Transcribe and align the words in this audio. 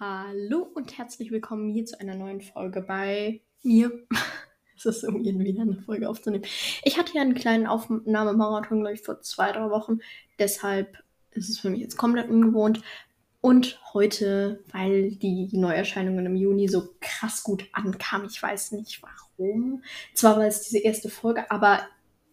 Hallo 0.00 0.66
und 0.74 0.96
herzlich 0.96 1.30
willkommen 1.30 1.68
hier 1.68 1.84
zu 1.84 2.00
einer 2.00 2.14
neuen 2.16 2.40
Folge 2.40 2.80
bei 2.80 3.42
mir. 3.62 3.92
es 4.76 4.86
ist 4.86 5.04
irgendwie 5.04 5.38
wieder 5.38 5.62
eine 5.62 5.82
Folge 5.82 6.08
aufzunehmen. 6.08 6.44
Ich 6.82 6.98
hatte 6.98 7.14
ja 7.14 7.20
einen 7.20 7.34
kleinen 7.34 7.66
Aufnahmemarathon, 7.66 8.80
glaube 8.80 8.94
ich, 8.94 9.02
vor 9.02 9.20
zwei, 9.20 9.52
drei 9.52 9.68
Wochen. 9.70 9.98
Deshalb 10.38 10.96
ist 11.32 11.50
es 11.50 11.58
für 11.58 11.68
mich 11.68 11.80
jetzt 11.80 11.98
komplett 11.98 12.30
ungewohnt. 12.30 12.82
Und 13.42 13.80
heute, 13.92 14.64
weil 14.72 15.12
die 15.12 15.50
Neuerscheinungen 15.52 16.24
im 16.24 16.36
Juni 16.36 16.68
so 16.68 16.94
krass 17.00 17.42
gut 17.42 17.68
ankamen, 17.72 18.26
ich 18.28 18.42
weiß 18.42 18.72
nicht 18.72 19.02
warum. 19.02 19.82
Zwar 20.14 20.38
war 20.38 20.46
es 20.46 20.62
diese 20.62 20.78
erste 20.78 21.10
Folge, 21.10 21.50
aber 21.50 21.80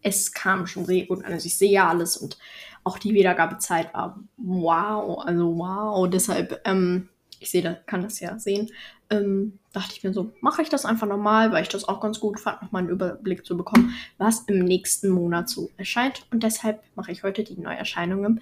es 0.02 0.32
kam 0.32 0.66
schon 0.66 0.86
sehr 0.86 1.04
gut 1.06 1.24
an. 1.24 1.32
Also 1.34 1.46
ich 1.46 1.58
sehe 1.58 1.70
ja 1.70 1.88
alles 1.88 2.16
und 2.16 2.38
auch 2.84 2.98
die 2.98 3.12
Wiedergabezeit 3.12 3.92
war 3.92 4.18
wow, 4.38 5.18
also 5.24 5.58
wow. 5.58 6.08
Deshalb, 6.08 6.62
ähm, 6.64 7.09
ich 7.40 7.50
sehe, 7.50 7.80
kann 7.86 8.02
das 8.02 8.20
ja 8.20 8.38
sehen. 8.38 8.70
Ähm, 9.08 9.58
dachte 9.72 9.94
ich 9.96 10.04
mir 10.04 10.12
so, 10.12 10.32
mache 10.40 10.62
ich 10.62 10.68
das 10.68 10.84
einfach 10.84 11.08
nochmal, 11.08 11.50
weil 11.50 11.62
ich 11.62 11.68
das 11.68 11.88
auch 11.88 12.00
ganz 12.00 12.20
gut 12.20 12.38
fand, 12.38 12.62
nochmal 12.62 12.82
einen 12.82 12.90
Überblick 12.90 13.44
zu 13.44 13.56
bekommen, 13.56 13.94
was 14.18 14.40
im 14.42 14.60
nächsten 14.60 15.08
Monat 15.08 15.48
so 15.48 15.70
erscheint. 15.76 16.26
Und 16.30 16.42
deshalb 16.42 16.82
mache 16.94 17.10
ich 17.10 17.22
heute 17.24 17.42
die 17.42 17.58
Neuerscheinungen, 17.58 18.40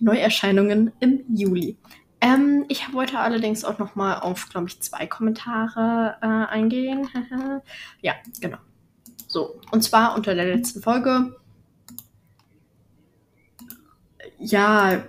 Neuerscheinungen 0.00 0.92
im 1.00 1.24
Juli. 1.34 1.78
Ähm, 2.20 2.66
ich 2.68 2.92
wollte 2.92 3.18
allerdings 3.18 3.64
auch 3.64 3.78
nochmal 3.78 4.20
auf, 4.20 4.50
glaube 4.50 4.66
ich, 4.66 4.80
zwei 4.80 5.06
Kommentare 5.06 6.16
äh, 6.20 6.26
eingehen. 6.26 7.08
ja, 8.02 8.14
genau. 8.40 8.58
So, 9.26 9.60
und 9.70 9.82
zwar 9.82 10.16
unter 10.16 10.34
der 10.34 10.56
letzten 10.56 10.82
Folge. 10.82 11.36
Ja, 14.38 15.04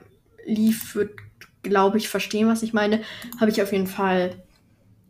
lief 0.45 0.95
wird 0.95 1.11
glaube 1.61 1.97
ich, 1.97 2.09
verstehen, 2.09 2.47
was 2.47 2.63
ich 2.63 2.73
meine, 2.73 3.01
habe 3.39 3.51
ich 3.51 3.61
auf 3.61 3.71
jeden 3.71 3.87
Fall. 3.87 4.35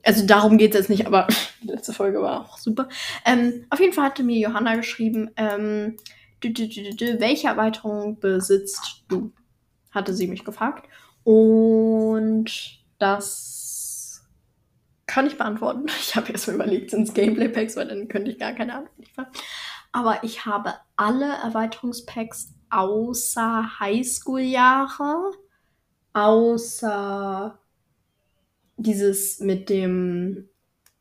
Also 0.04 0.26
darum 0.26 0.58
geht 0.58 0.72
es 0.72 0.80
jetzt 0.80 0.90
nicht, 0.90 1.08
aber 1.08 1.28
die 1.62 1.68
letzte 1.68 1.94
Folge 1.94 2.22
war 2.22 2.42
auch 2.42 2.58
super. 2.58 2.90
Ähm, 3.26 3.66
auf 3.70 3.80
jeden 3.80 3.94
Fall 3.94 4.06
hatte 4.06 4.24
mir 4.24 4.38
Johanna 4.40 4.76
geschrieben, 4.76 5.32
ähm, 5.38 5.98
welche 6.42 7.48
Erweiterung 7.48 8.20
besitzt 8.20 9.04
du? 9.08 9.32
Hatte 9.92 10.14
sie 10.14 10.28
mich 10.28 10.44
gefragt. 10.44 10.88
Und 11.24 12.80
das 12.98 14.24
kann 15.06 15.28
ich 15.28 15.38
beantworten. 15.38 15.86
Ich 16.00 16.16
habe 16.16 16.30
jetzt 16.30 16.48
mal 16.48 16.56
überlegt, 16.56 16.92
sind 16.92 17.08
es 17.08 17.14
Gameplay-Packs, 17.14 17.76
weil 17.76 17.88
dann 17.88 18.08
könnte 18.08 18.32
ich 18.32 18.40
gar 18.40 18.54
keine 18.54 18.76
Antwort 18.76 18.98
liefern. 18.98 19.28
Aber 19.92 20.24
ich 20.24 20.46
habe 20.46 20.74
alle 20.96 21.26
Erweiterungspacks 21.44 22.54
außer 22.70 23.80
Highschool-Jahre 23.80 25.32
außer 26.14 27.58
dieses 28.78 29.40
mit 29.40 29.70
dem 29.70 30.50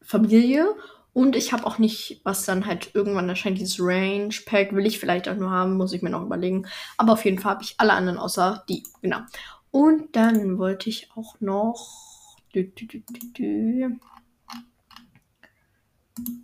Familie. 0.02 0.74
Und 1.12 1.34
ich 1.34 1.52
habe 1.52 1.66
auch 1.66 1.78
nicht, 1.78 2.20
was 2.24 2.44
dann 2.44 2.66
halt 2.66 2.94
irgendwann 2.94 3.28
erscheint, 3.28 3.58
dieses 3.58 3.78
Range 3.80 4.34
Pack 4.46 4.74
will 4.74 4.86
ich 4.86 5.00
vielleicht 5.00 5.28
auch 5.28 5.36
nur 5.36 5.50
haben, 5.50 5.76
muss 5.76 5.92
ich 5.92 6.02
mir 6.02 6.10
noch 6.10 6.22
überlegen. 6.22 6.66
Aber 6.96 7.14
auf 7.14 7.24
jeden 7.24 7.38
Fall 7.38 7.54
habe 7.54 7.64
ich 7.64 7.74
alle 7.78 7.94
anderen 7.94 8.18
außer 8.18 8.64
die, 8.68 8.84
genau. 9.02 9.20
Und 9.70 10.14
dann 10.16 10.58
wollte 10.58 10.88
ich 10.88 11.10
auch 11.14 11.40
noch. 11.40 12.36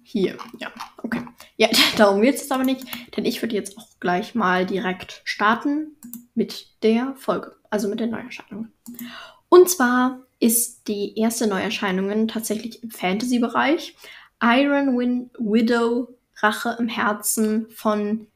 Hier, 0.02 0.38
ja, 0.58 0.70
okay. 1.02 1.22
Ja, 1.56 1.68
darum 1.96 2.22
geht 2.22 2.36
es 2.36 2.50
aber 2.50 2.64
nicht, 2.64 2.84
denn 3.16 3.24
ich 3.24 3.42
würde 3.42 3.54
jetzt 3.54 3.76
auch 3.78 3.88
gleich 4.00 4.34
mal 4.34 4.66
direkt 4.66 5.22
starten 5.24 5.96
mit 6.34 6.82
der 6.82 7.14
Folge 7.16 7.56
also 7.76 7.88
mit 7.88 8.00
den 8.00 8.10
Neuerscheinungen. 8.10 8.72
Und 9.50 9.68
zwar 9.68 10.22
ist 10.40 10.88
die 10.88 11.18
erste 11.18 11.46
Neuerscheinung 11.46 12.26
tatsächlich 12.26 12.82
im 12.82 12.90
Fantasy-Bereich. 12.90 13.94
Iron 14.42 14.98
Win 14.98 15.30
Widow, 15.38 16.08
Rache 16.36 16.74
im 16.78 16.88
Herzen 16.88 17.68
von, 17.68 18.28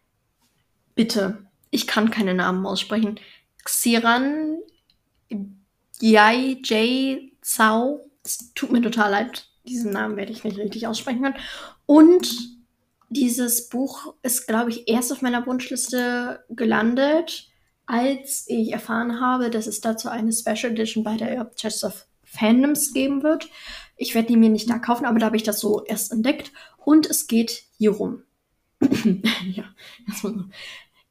bitte, 0.94 1.46
ich 1.70 1.86
kann 1.86 2.10
keine 2.10 2.34
Namen 2.34 2.66
aussprechen, 2.66 3.18
Xiran 3.64 4.58
Yai 6.00 6.58
J 6.62 7.32
Zhao. 7.40 8.10
Es 8.22 8.52
tut 8.54 8.72
mir 8.72 8.82
total 8.82 9.10
leid, 9.10 9.48
diesen 9.64 9.92
Namen 9.92 10.18
werde 10.18 10.32
ich 10.32 10.44
nicht 10.44 10.58
richtig 10.58 10.86
aussprechen 10.86 11.22
können. 11.22 11.36
Und 11.86 12.28
dieses 13.08 13.70
Buch 13.70 14.14
ist, 14.22 14.46
glaube 14.46 14.68
ich, 14.68 14.86
erst 14.86 15.10
auf 15.12 15.22
meiner 15.22 15.46
Wunschliste 15.46 16.44
gelandet 16.50 17.49
als 17.90 18.44
ich 18.46 18.72
erfahren 18.72 19.20
habe, 19.20 19.50
dass 19.50 19.66
es 19.66 19.80
dazu 19.80 20.08
eine 20.08 20.32
Special 20.32 20.72
Edition 20.72 21.02
bei 21.02 21.16
der 21.16 21.50
Chest 21.56 21.82
of 21.82 22.06
Fandoms 22.22 22.92
geben 22.92 23.24
wird. 23.24 23.48
Ich 23.96 24.14
werde 24.14 24.28
die 24.28 24.36
mir 24.36 24.48
nicht 24.48 24.70
da 24.70 24.78
kaufen, 24.78 25.06
aber 25.06 25.18
da 25.18 25.26
habe 25.26 25.36
ich 25.36 25.42
das 25.42 25.58
so 25.58 25.84
erst 25.84 26.12
entdeckt. 26.12 26.52
Und 26.78 27.10
es 27.10 27.26
geht 27.26 27.64
hier 27.76 27.90
rum. 27.90 28.22
ja. 28.80 29.64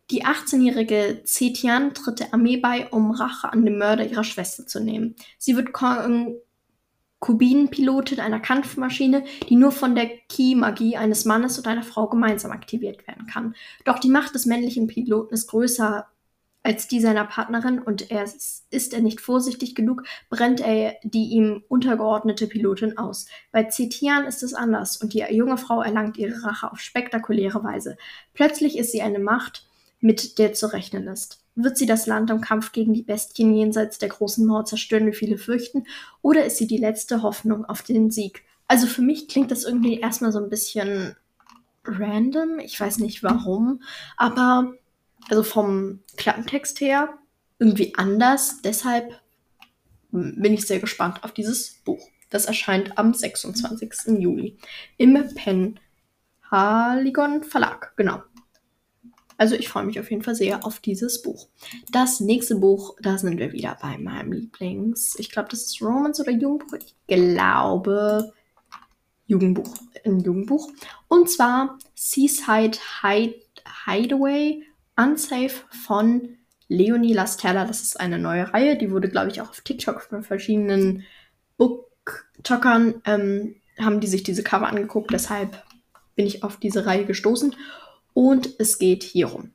Die 0.09 0.23
18-jährige 0.25 1.21
Zetian 1.25 1.93
tritt 1.93 2.21
der 2.21 2.33
Armee 2.33 2.57
bei, 2.57 2.87
um 2.87 3.11
Rache 3.11 3.51
an 3.51 3.65
dem 3.65 3.77
Mörder 3.77 4.09
ihrer 4.09 4.23
Schwester 4.23 4.65
zu 4.65 4.79
nehmen. 4.79 5.15
Sie 5.37 5.57
wird 5.57 5.73
Kubinenpilotin 7.19 8.21
einer 8.21 8.39
Kampfmaschine, 8.39 9.25
die 9.49 9.57
nur 9.57 9.73
von 9.73 9.95
der 9.95 10.07
Ki-Magie 10.29 10.95
eines 10.95 11.25
Mannes 11.25 11.57
und 11.57 11.67
einer 11.67 11.83
Frau 11.83 12.07
gemeinsam 12.07 12.51
aktiviert 12.51 13.05
werden 13.05 13.27
kann. 13.27 13.53
Doch 13.83 13.99
die 13.99 14.09
Macht 14.09 14.33
des 14.33 14.45
männlichen 14.45 14.87
Piloten 14.87 15.33
ist 15.33 15.47
größer 15.47 16.07
als 16.69 16.87
die 16.87 17.01
seiner 17.01 17.25
Partnerin 17.25 17.79
und 17.79 18.11
er 18.11 18.23
ist, 18.23 18.67
ist 18.69 18.93
er 18.93 19.01
nicht 19.01 19.21
vorsichtig 19.21 19.73
genug, 19.73 20.03
brennt 20.29 20.61
er 20.61 20.97
die 21.01 21.29
ihm 21.29 21.63
untergeordnete 21.67 22.45
Pilotin 22.45 22.95
aus. 22.99 23.25
Bei 23.51 23.63
Zetian 23.63 24.25
ist 24.25 24.43
es 24.43 24.53
anders 24.53 24.97
und 24.97 25.15
die 25.15 25.25
junge 25.31 25.57
Frau 25.57 25.81
erlangt 25.81 26.17
ihre 26.17 26.43
Rache 26.43 26.71
auf 26.71 26.79
spektakuläre 26.79 27.63
Weise. 27.63 27.97
Plötzlich 28.35 28.77
ist 28.77 28.91
sie 28.91 29.01
eine 29.01 29.17
Macht, 29.17 29.67
mit 29.99 30.37
der 30.37 30.53
zu 30.53 30.71
rechnen 30.71 31.07
ist. 31.07 31.43
Wird 31.55 31.75
sie 31.75 31.87
das 31.87 32.05
Land 32.05 32.29
im 32.29 32.39
Kampf 32.39 32.71
gegen 32.71 32.93
die 32.93 33.01
Bestien 33.01 33.51
jenseits 33.51 33.97
der 33.97 34.09
großen 34.09 34.45
Mauer 34.45 34.65
zerstören, 34.65 35.07
wie 35.07 35.15
viele 35.15 35.39
fürchten, 35.39 35.87
oder 36.21 36.45
ist 36.45 36.57
sie 36.57 36.67
die 36.67 36.77
letzte 36.77 37.23
Hoffnung 37.23 37.65
auf 37.65 37.81
den 37.81 38.11
Sieg? 38.11 38.43
Also 38.67 38.85
für 38.85 39.01
mich 39.01 39.27
klingt 39.27 39.49
das 39.49 39.63
irgendwie 39.63 39.99
erstmal 39.99 40.31
so 40.31 40.37
ein 40.37 40.51
bisschen 40.51 41.15
random. 41.83 42.59
Ich 42.59 42.79
weiß 42.79 42.99
nicht 42.99 43.23
warum, 43.23 43.81
aber 44.17 44.75
also 45.27 45.43
vom 45.43 45.99
Klappentext 46.17 46.79
her 46.81 47.17
irgendwie 47.59 47.93
anders. 47.95 48.61
Deshalb 48.61 49.19
bin 50.11 50.53
ich 50.53 50.65
sehr 50.65 50.79
gespannt 50.79 51.23
auf 51.23 51.33
dieses 51.33 51.81
Buch. 51.83 52.09
Das 52.29 52.45
erscheint 52.45 52.97
am 52.97 53.13
26. 53.13 54.19
Juli 54.19 54.57
im 54.97 55.13
Pen 55.35 55.79
Haligon 56.49 57.43
Verlag. 57.43 57.93
Genau. 57.95 58.21
Also 59.37 59.55
ich 59.55 59.69
freue 59.69 59.85
mich 59.85 59.99
auf 59.99 60.11
jeden 60.11 60.21
Fall 60.21 60.35
sehr 60.35 60.65
auf 60.65 60.79
dieses 60.79 61.21
Buch. 61.21 61.47
Das 61.91 62.19
nächste 62.19 62.55
Buch, 62.55 62.97
da 63.01 63.17
sind 63.17 63.39
wir 63.39 63.53
wieder 63.53 63.77
bei 63.81 63.97
meinem 63.97 64.33
Lieblings. 64.33 65.15
Ich 65.17 65.31
glaube, 65.31 65.47
das 65.49 65.61
ist 65.61 65.81
Romance 65.81 66.21
oder 66.21 66.31
Jugendbuch. 66.31 66.77
Ich 66.77 66.95
glaube 67.07 68.33
Jugendbuch. 69.27 69.73
Ein 70.05 70.19
Jugendbuch. 70.19 70.69
Und 71.07 71.29
zwar 71.29 71.79
Seaside 71.95 72.77
Hide 73.01 73.35
Hideaway 73.85 74.63
Unsafe 74.99 75.63
von 75.69 76.37
Leonie 76.67 77.13
Lastella. 77.13 77.65
Das 77.65 77.81
ist 77.81 77.99
eine 77.99 78.19
neue 78.19 78.53
Reihe. 78.53 78.77
Die 78.77 78.91
wurde, 78.91 79.09
glaube 79.09 79.29
ich, 79.29 79.41
auch 79.41 79.49
auf 79.49 79.61
TikTok 79.61 80.01
von 80.01 80.23
verschiedenen 80.23 81.05
Booktalkern 81.57 83.01
ähm, 83.05 83.55
haben 83.79 84.01
die 84.01 84.07
sich 84.07 84.23
diese 84.23 84.43
Cover 84.43 84.67
angeguckt. 84.67 85.11
Deshalb 85.11 85.63
bin 86.15 86.27
ich 86.27 86.43
auf 86.43 86.57
diese 86.57 86.85
Reihe 86.85 87.05
gestoßen. 87.05 87.55
Und 88.13 88.49
es 88.59 88.77
geht 88.77 89.03
hierum. 89.03 89.51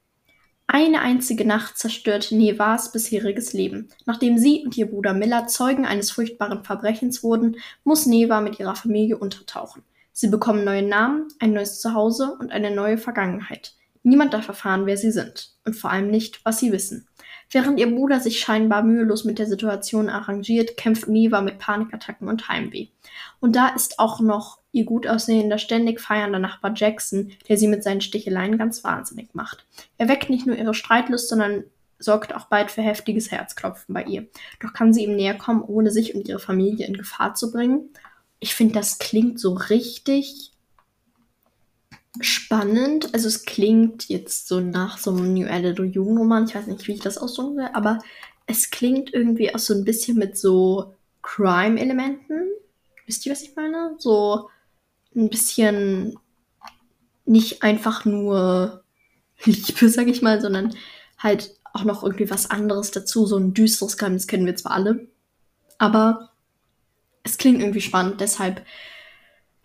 Eine 0.67 1.01
einzige 1.01 1.47
Nacht 1.47 1.77
zerstört 1.77 2.33
Nevas 2.33 2.91
bisheriges 2.91 3.53
Leben. 3.53 3.91
Nachdem 4.07 4.39
sie 4.39 4.65
und 4.65 4.77
ihr 4.79 4.87
Bruder 4.87 5.13
Miller 5.13 5.47
Zeugen 5.47 5.85
eines 5.85 6.11
furchtbaren 6.11 6.65
Verbrechens 6.65 7.23
wurden, 7.23 7.59
muss 7.85 8.07
Neva 8.07 8.41
mit 8.41 8.59
ihrer 8.59 8.75
Familie 8.75 9.19
untertauchen. 9.19 9.83
Sie 10.13 10.29
bekommen 10.29 10.65
neue 10.65 10.83
Namen, 10.83 11.29
ein 11.39 11.53
neues 11.53 11.81
Zuhause 11.81 12.35
und 12.41 12.51
eine 12.51 12.71
neue 12.71 12.97
Vergangenheit. 12.97 13.75
Niemand 14.05 14.35
darf 14.35 14.49
erfahren, 14.49 14.85
wer 14.85 14.99
sie 14.99 15.11
sind 15.11 15.55
und 15.65 15.75
vor 15.75 15.91
allem 15.91 16.11
nicht, 16.11 16.45
was 16.45 16.61
sie 16.61 16.73
wissen. 16.73 17.09
Während 17.51 17.81
ihr 17.81 17.91
Bruder 17.91 18.21
sich 18.21 18.39
scheinbar 18.39 18.83
mühelos 18.83 19.25
mit 19.25 19.39
der 19.39 19.47
Situation 19.47 20.11
arrangiert, 20.11 20.77
kämpft 20.77 21.09
Neva 21.09 21.41
mit 21.41 21.59
Panikattacken 21.59 22.29
und 22.29 22.49
Heimweh. 22.49 22.89
Und 23.41 23.57
da 23.57 23.69
ist 23.69 23.99
auch 23.99 24.21
noch 24.21 24.59
ihr 24.73 24.85
gut 24.85 25.07
aussehender, 25.07 25.57
ständig 25.57 26.01
feiernder 26.01 26.39
Nachbar 26.39 26.73
Jackson, 26.75 27.33
der 27.49 27.57
sie 27.57 27.69
mit 27.69 27.83
seinen 27.83 28.03
Sticheleien 28.03 28.59
ganz 28.59 28.85
wahnsinnig 28.85 29.35
macht. 29.35 29.67
Er 29.97 30.09
weckt 30.09 30.29
nicht 30.29 30.47
nur 30.47 30.57
ihre 30.57 30.75
Streitlust, 30.75 31.29
sondern 31.29 31.65
sorgt 31.99 32.35
auch 32.35 32.47
bald 32.47 32.71
für 32.71 32.83
heftiges 32.83 33.31
Herzklopfen 33.31 33.95
bei 33.95 34.05
ihr. 34.05 34.27
Doch 34.61 34.75
kann 34.75 34.93
sie 34.93 35.05
ihm 35.05 35.17
näher 35.17 35.35
kommen, 35.35 35.63
ohne 35.63 35.91
sich 35.91 36.15
und 36.15 36.29
ihre 36.29 36.41
Familie 36.41 36.87
in 36.87 36.99
Gefahr 36.99 37.35
zu 37.35 37.51
bringen? 37.51 37.89
Ich 38.41 38.55
finde, 38.55 38.75
das 38.75 38.99
klingt 38.99 39.41
so 39.41 39.55
richtig 39.55 40.54
spannend. 42.21 43.13
Also 43.13 43.29
es 43.29 43.45
klingt 43.45 44.09
jetzt 44.09 44.49
so 44.49 44.61
nach 44.61 44.99
so 44.99 45.11
einem 45.11 45.35
New 45.35 45.47
Adult 45.47 45.95
Jugendroman. 45.95 46.45
Ich 46.47 46.55
weiß 46.55 46.67
nicht, 46.67 46.87
wie 46.87 46.93
ich 46.93 47.01
das 47.01 47.19
ausdrücken 47.19 47.57
will, 47.57 47.71
aber 47.73 47.99
es 48.47 48.71
klingt 48.71 49.13
irgendwie 49.13 49.55
auch 49.55 49.59
so 49.59 49.75
ein 49.75 49.85
bisschen 49.85 50.19
mit 50.19 50.37
so 50.39 50.95
Crime-Elementen. 51.23 52.51
Wisst 53.07 53.27
ihr, 53.27 53.33
was 53.33 53.43
ich 53.43 53.57
meine? 53.57 53.97
So 53.99 54.49
ein 55.15 55.29
bisschen 55.29 56.19
nicht 57.25 57.63
einfach 57.63 58.05
nur 58.05 58.85
Liebe, 59.45 59.89
sag 59.89 60.09
ich 60.09 60.23
mal, 60.23 60.41
sondern 60.41 60.75
halt 61.19 61.59
auch 61.73 61.85
noch 61.85 62.03
irgendwie 62.03 62.31
was 62.31 62.51
anderes 62.51 62.91
dazu. 62.93 63.27
So 63.27 63.37
ein 63.37 63.55
düsteres 63.55 63.97
Geheimnis 63.97 64.27
kennen 64.27 64.47
wir 64.47 64.57
zwar 64.57 64.73
alle, 64.73 65.09
aber 65.79 66.31
es 67.25 67.39
klingt 67.39 67.61
irgendwie 67.61 67.81
spannend. 67.81 68.21
Deshalb 68.21 68.65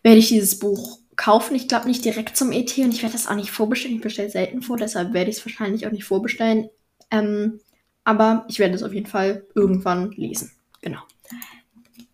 werde 0.01 0.17
ich 0.17 0.29
dieses 0.29 0.57
Buch 0.57 0.99
kaufen. 1.19 1.53
Ich 1.53 1.67
glaube 1.67 1.87
nicht 1.87 2.03
direkt 2.05 2.35
zum 2.37 2.51
ET 2.51 2.75
und 2.77 2.93
ich 2.93 3.03
werde 3.03 3.13
das 3.13 3.27
auch 3.27 3.35
nicht 3.35 3.51
vorbestellen. 3.51 3.97
Ich 3.97 4.01
bestelle 4.01 4.29
selten 4.29 4.61
vor, 4.61 4.77
deshalb 4.77 5.13
werde 5.13 5.29
ich 5.29 5.37
es 5.37 5.45
wahrscheinlich 5.45 5.85
auch 5.85 5.91
nicht 5.91 6.05
vorbestellen. 6.05 6.69
Ähm, 7.11 7.59
aber 8.05 8.45
ich 8.47 8.57
werde 8.57 8.73
es 8.73 8.83
auf 8.83 8.93
jeden 8.93 9.05
Fall 9.05 9.45
irgendwann 9.53 10.11
lesen. 10.11 10.51
Genau. 10.81 11.01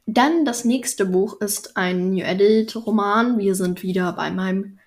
Dann 0.08 0.44
das 0.44 0.66
nächste 0.66 1.06
Buch 1.06 1.40
ist 1.40 1.78
ein 1.78 2.12
New 2.12 2.26
Adult 2.26 2.76
Roman. 2.76 3.38
Wir 3.38 3.56
sind 3.56 3.84
wieder 3.84 4.12
bei 4.14 4.32
meinem 4.32 4.80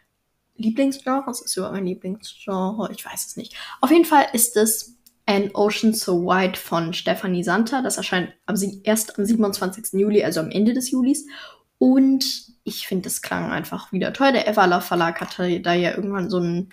Lieblingsgenre. 0.56 1.22
Was 1.26 1.40
ist 1.40 1.56
überhaupt 1.56 1.76
mein 1.76 1.86
Lieblingsgenre? 1.86 2.90
Ich 2.92 3.04
weiß 3.06 3.24
es 3.24 3.36
nicht. 3.36 3.54
Auf 3.80 3.90
jeden 3.90 4.04
Fall 4.04 4.26
ist 4.32 4.56
es 4.56 4.96
An 5.26 5.50
Ocean 5.54 5.94
So 5.94 6.26
White 6.26 6.58
von 6.58 6.92
Stephanie 6.92 7.44
Santer. 7.44 7.82
Das 7.82 7.96
erscheint 7.96 8.32
am, 8.46 8.56
erst 8.82 9.16
am 9.16 9.24
27. 9.24 9.92
Juli, 9.92 10.24
also 10.24 10.40
am 10.40 10.50
Ende 10.50 10.74
des 10.74 10.90
Julis. 10.90 11.24
Und 11.78 12.24
ich 12.64 12.86
finde, 12.86 13.08
es 13.08 13.22
klang 13.22 13.50
einfach 13.50 13.92
wieder 13.92 14.12
toll. 14.12 14.32
Der 14.32 14.48
Evala 14.48 14.80
Verlag 14.80 15.20
hatte 15.20 15.60
da 15.60 15.74
ja 15.74 15.94
irgendwann 15.94 16.28
so 16.28 16.38
ein, 16.38 16.70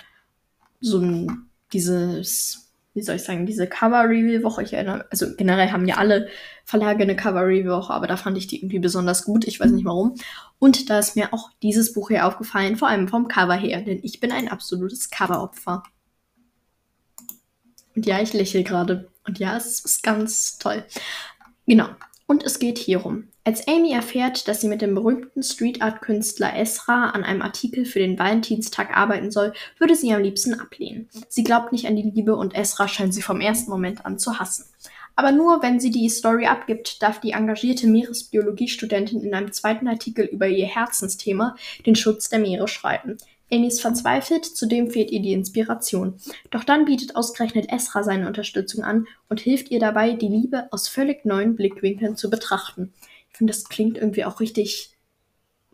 so 0.81 0.99
ein, 0.99 1.49
dieses 1.71 2.65
wie 2.95 3.01
soll 3.01 3.17
ich 3.17 3.23
sagen, 3.23 3.45
diese 3.45 3.67
Cover-Review-Woche. 3.67 4.63
Ich 4.63 4.71
erinnere, 4.71 5.05
also 5.11 5.27
generell 5.35 5.71
haben 5.71 5.85
ja 5.85 5.97
alle 5.97 6.29
Verlage 6.63 7.03
eine 7.03 7.17
Cover-Review-Woche, 7.17 7.93
aber 7.93 8.07
da 8.07 8.15
fand 8.15 8.37
ich 8.37 8.47
die 8.47 8.59
irgendwie 8.59 8.79
besonders 8.79 9.25
gut. 9.25 9.45
Ich 9.45 9.59
weiß 9.59 9.71
nicht 9.71 9.83
warum. 9.83 10.15
Und 10.59 10.89
da 10.89 10.97
ist 10.97 11.17
mir 11.17 11.33
auch 11.33 11.51
dieses 11.61 11.91
Buch 11.91 12.07
hier 12.07 12.25
aufgefallen, 12.25 12.77
vor 12.77 12.87
allem 12.87 13.09
vom 13.09 13.27
Cover 13.27 13.53
her, 13.53 13.81
denn 13.81 13.99
ich 14.01 14.21
bin 14.21 14.31
ein 14.31 14.47
absolutes 14.47 15.09
Cover-Opfer. 15.09 15.83
Und 17.95 18.05
ja, 18.05 18.21
ich 18.21 18.31
lächle 18.31 18.63
gerade. 18.63 19.11
Und 19.27 19.39
ja, 19.39 19.57
es 19.57 19.81
ist 19.81 20.01
ganz 20.01 20.57
toll. 20.57 20.85
Genau. 21.67 21.89
Und 22.27 22.43
es 22.43 22.59
geht 22.59 22.77
hierum. 22.77 23.27
Als 23.47 23.67
Amy 23.67 23.91
erfährt, 23.91 24.47
dass 24.47 24.61
sie 24.61 24.67
mit 24.67 24.81
dem 24.81 24.95
berühmten 24.95 25.43
Street 25.43 25.83
Art 25.83 26.01
Künstler 26.01 26.57
Esra 26.57 27.11
an 27.11 27.23
einem 27.23 27.43
Artikel 27.43 27.85
für 27.85 27.99
den 27.99 28.17
Valentinstag 28.17 28.97
arbeiten 28.97 29.29
soll, 29.29 29.53
würde 29.77 29.95
sie 29.95 30.11
am 30.11 30.23
liebsten 30.23 30.59
ablehnen. 30.59 31.07
Sie 31.29 31.43
glaubt 31.43 31.71
nicht 31.71 31.85
an 31.85 31.95
die 31.95 32.09
Liebe 32.09 32.35
und 32.35 32.55
Esra 32.55 32.87
scheint 32.87 33.13
sie 33.13 33.21
vom 33.21 33.41
ersten 33.41 33.69
Moment 33.69 34.03
an 34.03 34.17
zu 34.17 34.39
hassen. 34.39 34.65
Aber 35.15 35.31
nur 35.31 35.61
wenn 35.61 35.79
sie 35.79 35.91
die 35.91 36.09
Story 36.09 36.47
abgibt, 36.47 37.03
darf 37.03 37.19
die 37.19 37.33
engagierte 37.33 37.85
Meeresbiologiestudentin 37.85 39.21
in 39.21 39.35
einem 39.35 39.51
zweiten 39.51 39.87
Artikel 39.87 40.25
über 40.25 40.47
ihr 40.47 40.65
Herzensthema, 40.65 41.55
den 41.85 41.95
Schutz 41.95 42.29
der 42.29 42.39
Meere, 42.39 42.67
schreiben. 42.67 43.17
Amy 43.51 43.67
ist 43.67 43.79
verzweifelt, 43.79 44.43
zudem 44.43 44.89
fehlt 44.89 45.11
ihr 45.11 45.21
die 45.21 45.33
Inspiration. 45.33 46.15
Doch 46.49 46.63
dann 46.63 46.85
bietet 46.85 47.15
ausgerechnet 47.15 47.71
Esra 47.71 48.01
seine 48.01 48.25
Unterstützung 48.25 48.83
an 48.83 49.05
und 49.29 49.39
hilft 49.39 49.69
ihr 49.69 49.79
dabei, 49.79 50.13
die 50.13 50.29
Liebe 50.29 50.67
aus 50.71 50.87
völlig 50.87 51.25
neuen 51.25 51.55
Blickwinkeln 51.55 52.17
zu 52.17 52.31
betrachten. 52.31 52.91
Ich 53.35 53.37
finde, 53.37 53.51
das 53.51 53.65
klingt 53.65 53.97
irgendwie 53.97 54.23
auch 54.23 54.39
richtig 54.39 54.91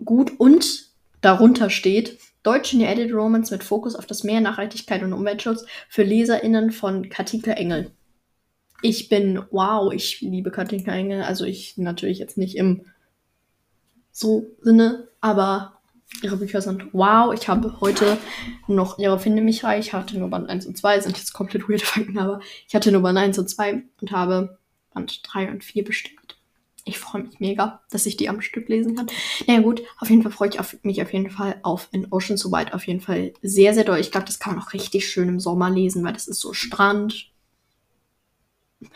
gut 0.04 0.32
und 0.40 0.90
darunter 1.22 1.70
steht 1.70 2.18
Deutsche 2.42 2.76
New 2.76 2.86
Edit 2.86 3.14
Romans 3.14 3.52
mit 3.52 3.64
Fokus 3.64 3.94
auf 3.94 4.08
das 4.08 4.24
Meer, 4.24 4.42
Nachhaltigkeit 4.42 5.04
und 5.04 5.14
Umweltschutz 5.14 5.68
für 5.88 6.02
LeserInnen 6.02 6.72
von 6.72 7.10
Katinka 7.10 7.52
Engel. 7.52 7.92
Ich 8.82 9.10
bin, 9.10 9.44
wow, 9.52 9.94
ich 9.94 10.22
liebe 10.22 10.50
Katinka 10.50 10.92
Engel. 10.92 11.22
Also 11.22 11.46
ich 11.46 11.78
natürlich 11.78 12.18
jetzt 12.18 12.36
nicht 12.36 12.58
im 12.58 12.88
so 14.12 14.48
Sinne, 14.64 15.08
aber 15.20 15.82
ihre 16.24 16.38
Bücher 16.38 16.64
sind 16.64 16.92
wow. 16.94 17.32
Ich 17.32 17.48
habe 17.48 17.80
heute 17.80 18.18
noch 18.66 18.98
ihre 18.98 19.20
Finde 19.20 19.44
mich 19.44 19.64
reich. 19.64 19.90
Ich 19.90 19.94
hatte 19.94 20.18
nur 20.18 20.32
Band 20.32 20.50
1 20.50 20.66
und 20.66 20.80
2, 20.80 21.02
sind 21.02 21.20
jetzt 21.20 21.34
komplett 21.34 21.70
weird 21.70 21.84
Fakten, 21.84 22.18
aber 22.18 22.40
ich 22.68 22.74
hatte 22.74 22.92
nur 22.92 23.04
Band 23.04 23.20
1 23.20 23.38
und 23.38 23.52
2 23.52 23.84
und 24.02 24.12
habe 24.12 24.58
Band 24.96 25.22
3 25.32 25.52
und 25.52 25.64
4 25.64 25.84
bestellt 25.84 26.21
ich 26.86 26.98
freue 27.00 27.24
mich 27.24 27.40
mega, 27.40 27.82
dass 27.90 28.06
ich 28.06 28.18
die 28.18 28.30
am 28.30 28.42
Stück 28.42 28.68
lesen 28.68 28.96
kann. 28.96 29.08
Naja 29.48 29.62
gut, 29.62 29.84
auf 30.00 30.10
jeden 30.10 30.24
Fall 30.24 30.32
freue 30.32 30.50
ich 30.50 30.60
auf, 30.60 30.76
mich 30.84 31.02
auf 31.02 31.14
jeden 31.14 31.30
Fall 31.30 31.60
auf 31.64 31.88
In 31.92 32.12
Ocean 32.12 32.38
So 32.38 32.52
White 32.52 32.74
auf 32.74 32.88
jeden 32.88 33.02
Fall 33.02 33.34
sehr, 33.42 33.74
sehr 33.74 33.84
doll. 33.84 34.00
Ich 34.00 34.12
glaube, 34.12 34.26
das 34.26 34.40
kann 34.40 34.56
man 34.56 34.64
auch 34.64 34.74
richtig 34.74 35.08
schön 35.08 35.30
im 35.30 35.40
Sommer 35.40 35.70
lesen, 35.70 36.04
weil 36.04 36.14
das 36.14 36.28
ist 36.28 36.40
so 36.40 36.54
Strand. 36.54 37.32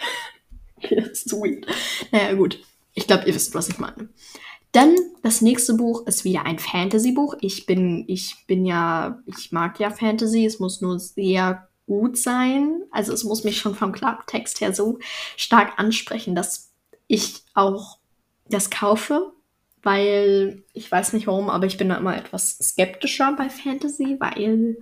weird. 0.82 1.66
Naja 2.12 2.34
gut, 2.34 2.60
ich 2.94 3.08
glaube, 3.08 3.26
ihr 3.28 3.36
wisst, 3.36 3.54
was 3.54 3.70
ich 3.70 3.78
meine. 3.78 4.10
Dann 4.72 4.96
das 5.24 5.42
nächste 5.42 5.76
Buch 5.76 6.06
ist 6.06 6.26
wieder 6.26 6.46
ein 6.46 6.60
Fantasy-Buch. 6.60 7.36
Ich 7.40 7.66
bin, 7.66 8.04
ich 8.08 8.46
bin 8.46 8.66
ja, 8.66 9.22
ich 9.26 9.52
mag 9.52 9.80
ja 9.80 9.90
Fantasy. 9.90 10.46
Es 10.46 10.60
muss 10.60 10.82
nur 10.82 11.00
sehr 11.00 11.70
gut 11.88 12.18
sein. 12.18 12.84
Also 12.92 13.14
es 13.14 13.24
muss 13.24 13.44
mich 13.44 13.58
schon 13.58 13.76
vom 13.76 13.94
Klapptext 13.94 14.60
her 14.60 14.74
so 14.74 15.00
stark 15.38 15.80
ansprechen, 15.80 16.36
dass 16.36 16.74
ich 17.08 17.44
auch 17.54 18.00
das 18.50 18.70
kaufe, 18.70 19.34
weil 19.84 20.64
ich 20.74 20.92
weiß 20.92 21.14
nicht 21.14 21.28
warum, 21.28 21.50
aber 21.50 21.66
ich 21.68 21.78
bin 21.78 21.90
da 21.90 21.98
immer 21.98 22.18
etwas 22.18 22.58
skeptischer 22.58 23.36
bei 23.38 23.50
Fantasy, 23.50 24.18
weil 24.20 24.78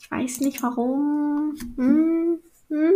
ich 0.00 0.10
weiß 0.10 0.40
nicht 0.40 0.62
warum. 0.62 1.56
Hm, 1.76 2.40
hm. 2.68 2.92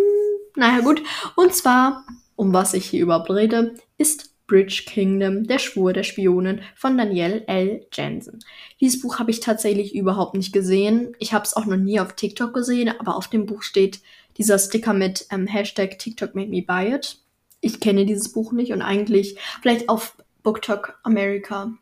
Naja, 0.57 0.81
gut. 0.81 1.03
Und 1.37 1.55
zwar, 1.55 2.05
um 2.35 2.53
was 2.53 2.75
ich 2.75 2.87
hier 2.87 3.03
überhaupt 3.03 3.31
rede, 3.31 3.75
ist 3.97 4.35
Bridge 4.47 4.85
Kingdom, 4.87 5.47
der 5.47 5.59
Schwur 5.59 5.93
der 5.93 6.05
Spionen 6.05 6.63
von 6.75 6.97
Danielle 6.97 7.47
L. 7.47 7.87
Jensen. 7.93 8.41
Dieses 8.81 9.01
Buch 9.01 9.19
habe 9.19 9.31
ich 9.31 9.41
tatsächlich 9.41 9.95
überhaupt 9.95 10.35
nicht 10.35 10.53
gesehen. 10.53 11.15
Ich 11.19 11.33
habe 11.33 11.45
es 11.45 11.55
auch 11.55 11.67
noch 11.67 11.77
nie 11.77 11.99
auf 12.01 12.15
TikTok 12.15 12.55
gesehen, 12.55 12.93
aber 12.99 13.17
auf 13.17 13.29
dem 13.29 13.47
Buch 13.47 13.63
steht 13.63 14.01
dieser 14.37 14.59
Sticker 14.59 14.93
mit 14.93 15.27
ähm, 15.31 15.47
Hashtag 15.47 15.99
TikTok 15.99 16.35
made 16.35 16.49
me 16.49 16.63
buy 16.63 16.95
it 16.95 17.19
ich 17.61 17.81
kenne 17.81 18.07
dieses 18.07 18.33
Buch 18.33 18.53
nicht 18.53 18.73
und 18.73 18.83
eigentlich, 18.83 19.39
vielleicht 19.61 19.89
auf 19.89 20.17
BookTok 20.43 20.99
America, 21.03 21.73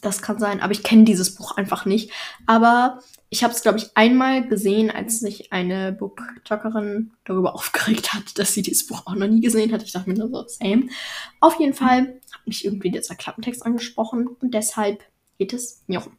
das 0.00 0.22
kann 0.22 0.38
sein, 0.38 0.60
aber 0.60 0.72
ich 0.72 0.82
kenne 0.82 1.04
dieses 1.04 1.34
Buch 1.34 1.56
einfach 1.56 1.84
nicht. 1.84 2.10
Aber 2.46 3.00
ich 3.28 3.44
habe 3.44 3.52
es, 3.52 3.62
glaube 3.62 3.78
ich, 3.78 3.96
einmal 3.96 4.46
gesehen, 4.46 4.90
als 4.90 5.20
sich 5.20 5.52
eine 5.52 5.92
BookTokerin 5.92 7.12
darüber 7.24 7.54
aufgeregt 7.54 8.12
hat, 8.12 8.38
dass 8.38 8.54
sie 8.54 8.62
dieses 8.62 8.86
Buch 8.86 9.02
auch 9.06 9.14
noch 9.14 9.28
nie 9.28 9.40
gesehen 9.40 9.72
hat. 9.72 9.82
Ich 9.82 9.92
dachte 9.92 10.10
mir 10.10 10.18
nur 10.18 10.28
so, 10.28 10.44
same. 10.48 10.88
Auf 11.40 11.58
jeden 11.60 11.74
Fall 11.74 12.20
hat 12.32 12.46
mich 12.46 12.64
irgendwie 12.64 12.90
dieser 12.90 13.14
Klappentext 13.14 13.64
angesprochen 13.64 14.26
und 14.26 14.54
deshalb 14.54 15.04
geht 15.38 15.52
es 15.52 15.84
mir 15.86 16.04
um. 16.04 16.12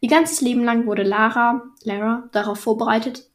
Ihr 0.00 0.08
ganzes 0.08 0.40
Leben 0.40 0.64
lang 0.64 0.86
wurde 0.86 1.04
Lara, 1.04 1.62
Lara 1.84 2.28
darauf 2.32 2.58
vorbereitet, 2.58 3.30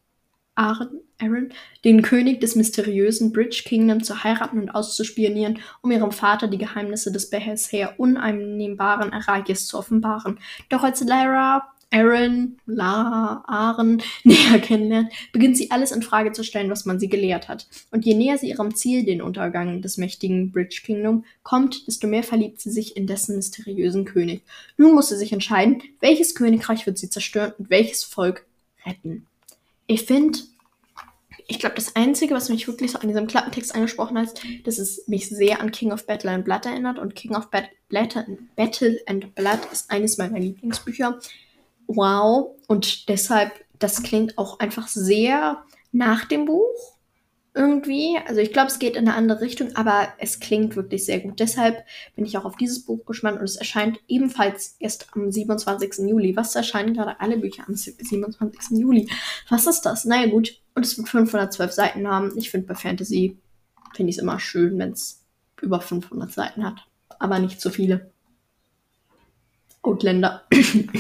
Aaron, 0.58 1.02
Aaron, 1.20 1.50
den 1.86 2.02
König 2.02 2.42
des 2.42 2.56
mysteriösen 2.56 3.32
Bridge 3.32 3.62
Kingdom 3.64 4.04
zu 4.04 4.24
heiraten 4.24 4.60
und 4.60 4.70
auszuspionieren, 4.72 5.60
um 5.82 5.92
ihrem 5.92 6.12
Vater 6.12 6.48
die 6.48 6.58
Geheimnisse 6.58 7.12
des 7.12 7.30
bisher 7.30 8.00
uneinnehmbaren 8.00 9.14
Ereignisses 9.14 9.68
zu 9.68 9.78
offenbaren. 9.78 10.40
Doch 10.70 10.84
als 10.84 11.02
Lara 11.02 11.68
Aaron, 11.90 12.58
Lara, 12.66 13.44
Aaron 13.48 14.02
näher 14.24 14.60
kennenlernt, 14.60 15.12
beginnt 15.32 15.56
sie 15.56 15.72
alles 15.72 15.92
in 15.92 16.02
Frage 16.02 16.34
zu 16.34 16.44
stellen, 16.44 16.70
was 16.70 16.86
man 16.86 17.00
sie 17.00 17.08
gelehrt 17.08 17.48
hat. 17.48 17.68
Und 17.92 18.04
je 18.06 18.14
näher 18.14 18.38
sie 18.38 18.50
ihrem 18.50 18.76
Ziel, 18.76 19.06
den 19.06 19.22
Untergang 19.22 19.82
des 19.82 19.98
mächtigen 19.98 20.52
Bridge 20.52 20.82
Kingdom, 20.84 21.24
kommt, 21.44 21.88
desto 21.88 22.08
mehr 22.08 22.24
verliebt 22.24 22.60
sie 22.60 22.72
sich 22.72 22.98
in 22.98 23.08
dessen 23.08 23.38
mysteriösen 23.38 24.04
König. 24.04 24.42
Nun 24.76 24.96
muss 24.96 25.10
sie 25.10 25.18
sich 25.18 25.32
entscheiden, 25.32 25.82
welches 26.02 26.36
Königreich 26.36 26.86
wird 26.86 26.98
sie 26.98 27.10
zerstören 27.10 27.54
und 27.58 27.70
welches 27.70 28.04
Volk 28.04 28.46
retten 28.86 29.26
ich 29.88 30.04
finde, 30.04 30.40
ich 31.48 31.60
glaube, 31.60 31.76
das 31.76 31.96
Einzige, 31.96 32.36
was 32.36 32.50
mich 32.50 32.68
wirklich 32.68 32.92
so 32.92 33.00
an 33.00 33.08
diesem 33.08 33.28
Klappentext 33.28 33.74
angesprochen 33.74 34.18
hat, 34.18 34.42
dass 34.66 34.78
es 34.78 35.08
mich 35.08 35.30
sehr 35.30 35.62
an 35.62 35.72
King 35.72 35.94
of 35.94 36.06
Battle 36.06 36.30
and 36.32 36.44
Blood 36.44 36.66
erinnert. 36.66 37.00
Und 37.00 37.16
King 37.16 37.36
of 37.36 37.50
Bat 37.50 37.70
Battle 37.90 39.00
and 39.06 39.34
Blood 39.34 39.60
ist 39.72 39.90
eines 39.90 40.18
meiner 40.18 40.40
Lieblingsbücher. 40.40 41.20
Wow. 41.88 42.58
Und 42.68 43.08
deshalb, 43.08 43.54
das 43.80 44.04
klingt 44.04 44.38
auch 44.38 44.60
einfach 44.60 44.90
sehr 44.90 45.64
nach 45.94 46.26
dem 46.26 46.46
Buch 46.46 46.97
irgendwie. 47.58 48.18
Also 48.28 48.40
ich 48.40 48.54
glaube, 48.54 48.68
es 48.68 48.80
geht 48.80 48.96
in 48.96 49.08
eine 49.08 49.16
andere 49.16 49.42
Richtung, 49.42 49.76
aber 49.76 50.08
es 50.20 50.40
klingt 50.40 50.76
wirklich 50.76 51.06
sehr 51.06 51.20
gut. 51.20 51.40
Deshalb 51.40 51.84
bin 52.16 52.26
ich 52.26 52.38
auch 52.38 52.46
auf 52.46 52.56
dieses 52.56 52.86
Buch 52.86 53.06
gespannt 53.06 53.40
und 53.40 53.46
es 53.46 53.56
erscheint 53.56 54.00
ebenfalls 54.08 54.76
erst 54.80 55.08
am 55.14 55.32
27. 55.32 56.08
Juli. 56.08 56.38
Was 56.38 56.56
erscheinen 56.56 56.94
gerade 56.94 57.20
alle 57.20 57.38
Bücher 57.38 57.64
am 57.68 57.76
27. 57.76 58.78
Juli? 58.80 59.10
Was 59.50 59.68
ist 59.68 59.82
das? 59.82 60.06
Naja 60.06 60.28
gut. 60.28 60.62
Und 60.76 60.86
es 60.86 60.98
wird 60.98 61.10
512 61.10 61.72
Seiten 61.72 62.08
haben. 62.08 62.32
Ich 62.38 62.52
finde 62.52 62.68
bei 62.68 62.76
Fantasy 62.76 63.38
finde 63.96 64.12
ich 64.12 64.18
es 64.18 64.22
immer 64.22 64.40
schön, 64.40 64.78
wenn 64.78 64.92
es 64.92 65.26
über 65.62 65.82
500 65.82 66.32
Seiten 66.32 66.64
hat. 66.64 66.86
Aber 67.20 67.40
nicht 67.40 67.60
zu 67.60 67.72
viele. 67.72 68.12
Outlander. 69.82 70.44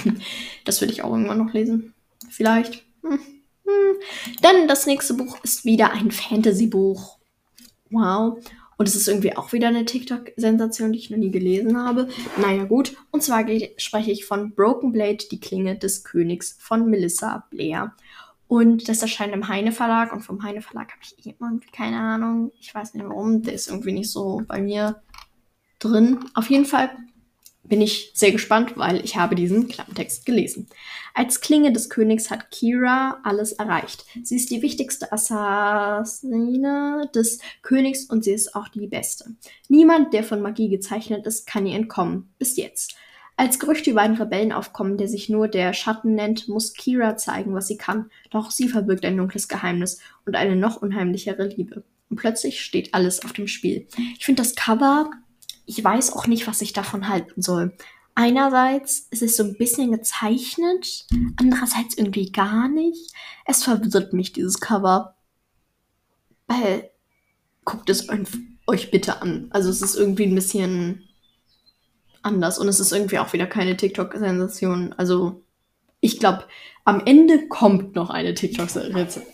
das 0.65 0.81
würde 0.81 0.93
ich 0.93 1.03
auch 1.03 1.11
irgendwann 1.11 1.37
noch 1.37 1.53
lesen. 1.53 1.93
Vielleicht. 2.29 2.83
Hm. 3.03 3.19
Hm. 3.67 3.97
Dann 4.41 4.67
das 4.67 4.86
nächste 4.88 5.13
Buch 5.13 5.38
ist 5.43 5.65
wieder 5.65 5.91
ein 5.91 6.12
Fantasy-Buch. 6.12 7.17
Wow. 7.89 8.39
Und 8.77 8.88
es 8.88 8.95
ist 8.95 9.07
irgendwie 9.07 9.36
auch 9.36 9.53
wieder 9.53 9.67
eine 9.67 9.86
TikTok-Sensation, 9.86 10.93
die 10.93 11.00
ich 11.00 11.09
noch 11.09 11.17
nie 11.17 11.31
gelesen 11.31 11.77
habe. 11.77 12.09
Naja, 12.39 12.63
gut. 12.63 12.95
Und 13.12 13.24
zwar 13.24 13.43
spreche 13.77 14.12
ich 14.12 14.25
von 14.25 14.51
Broken 14.51 14.91
Blade, 14.91 15.25
die 15.31 15.39
Klinge 15.39 15.77
des 15.77 16.03
Königs 16.03 16.55
von 16.59 16.89
Melissa 16.89 17.45
Blair. 17.50 17.93
Und 18.47 18.88
das 18.88 19.01
erscheint 19.01 19.33
im 19.33 19.47
Heine 19.50 19.71
Verlag 19.71 20.13
und 20.13 20.21
vom 20.21 20.43
Heine 20.43 20.62
Verlag 20.62 20.91
habe 20.91 21.01
ich 21.01 21.17
irgendwie 21.25 21.69
keine 21.71 22.00
Ahnung. 22.00 22.51
Ich 22.62 22.74
weiß 22.74 22.93
nicht 22.93 23.05
warum. 23.05 23.41
Der 23.41 23.53
ist 23.53 23.67
irgendwie 23.67 23.91
nicht 23.91 24.12
so 24.12 24.43
bei 24.47 24.62
mir 24.62 25.01
drin. 25.79 26.19
Auf 26.33 26.50
jeden 26.50 26.65
Fall 26.65 26.91
bin 27.67 27.81
ich 27.81 28.12
sehr 28.13 28.31
gespannt, 28.31 28.74
weil 28.77 29.03
ich 29.03 29.17
habe 29.17 29.36
diesen 29.36 29.67
Klappentext 29.67 30.25
gelesen. 30.25 30.67
Als 31.13 31.41
Klinge 31.41 31.71
des 31.71 31.89
Königs 31.89 32.29
hat 32.29 32.51
Kira 32.51 33.19
alles 33.24 33.53
erreicht. 33.53 34.05
Sie 34.24 34.36
ist 34.36 34.50
die 34.50 34.62
wichtigste 34.62 35.12
Assassine 35.12 37.09
des 37.13 37.39
Königs 37.62 38.05
und 38.05 38.24
sie 38.24 38.31
ist 38.31 38.55
auch 38.55 38.67
die 38.69 38.88
beste. 38.88 39.31
Niemand, 39.67 40.13
der 40.13 40.24
von 40.24 40.41
Magie 40.41 40.69
gezeichnet 40.69 41.25
ist, 41.25 41.47
kann 41.47 41.65
ihr 41.65 41.75
entkommen. 41.75 42.33
Bis 42.39 42.57
jetzt. 42.57 42.95
Als 43.39 43.59
Gerüchte 43.59 43.91
über 43.91 44.01
einen 44.01 44.17
Rebellen 44.17 44.51
aufkommen, 44.51 44.97
der 44.97 45.07
sich 45.07 45.29
nur 45.29 45.47
der 45.47 45.74
Schatten 45.74 46.15
nennt, 46.15 46.47
muss 46.47 46.74
Kira 46.74 47.17
zeigen, 47.17 47.53
was 47.53 47.67
sie 47.67 47.77
kann. 47.77 48.09
Doch 48.31 48.50
sie 48.50 48.67
verbirgt 48.67 49.05
ein 49.05 49.15
dunkles 49.15 49.47
Geheimnis 49.47 50.00
und 50.25 50.36
eine 50.36 50.55
noch 50.55 50.81
unheimlichere 50.81 51.47
Liebe. 51.47 51.83
Und 52.09 52.15
plötzlich 52.15 52.62
steht 52.62 52.93
alles 52.93 53.24
auf 53.24 53.33
dem 53.33 53.47
Spiel. 53.47 53.88
Ich 54.17 54.25
finde 54.25 54.41
das 54.41 54.55
Cover, 54.55 55.12
ich 55.67 55.83
weiß 55.83 56.13
auch 56.13 56.25
nicht, 56.25 56.47
was 56.47 56.62
ich 56.62 56.74
davon 56.74 57.09
halten 57.09 57.41
soll. 57.41 57.74
Einerseits 58.15 59.07
ist 59.12 59.21
es 59.21 59.38
so 59.38 59.43
ein 59.43 59.57
bisschen 59.57 59.91
gezeichnet, 59.91 61.05
andererseits 61.36 61.95
irgendwie 61.95 62.31
gar 62.31 62.67
nicht. 62.67 63.13
Es 63.45 63.63
verwirrt 63.63 64.13
mich, 64.13 64.33
dieses 64.33 64.59
Cover. 64.59 65.15
Weil, 66.47 66.89
guckt 67.65 67.89
es 67.89 68.07
euch 68.65 68.89
bitte 68.89 69.21
an. 69.21 69.50
Also 69.51 69.69
es 69.69 69.81
ist 69.81 69.95
irgendwie 69.95 70.25
ein 70.25 70.33
bisschen 70.33 71.03
anders. 72.24 72.57
Und 72.57 72.69
es 72.69 72.79
ist 72.79 72.93
irgendwie 72.93 73.19
auch 73.19 73.33
wieder 73.33 73.45
keine 73.45 73.77
TikTok-Sensation. 73.77 74.93
Also, 74.93 75.43
ich 76.00 76.19
glaube, 76.19 76.45
am 76.86 77.01
Ende 77.05 77.47
kommt 77.50 77.95
noch 77.95 78.09
eine 78.09 78.33
TikTok-Sensation. 78.33 79.25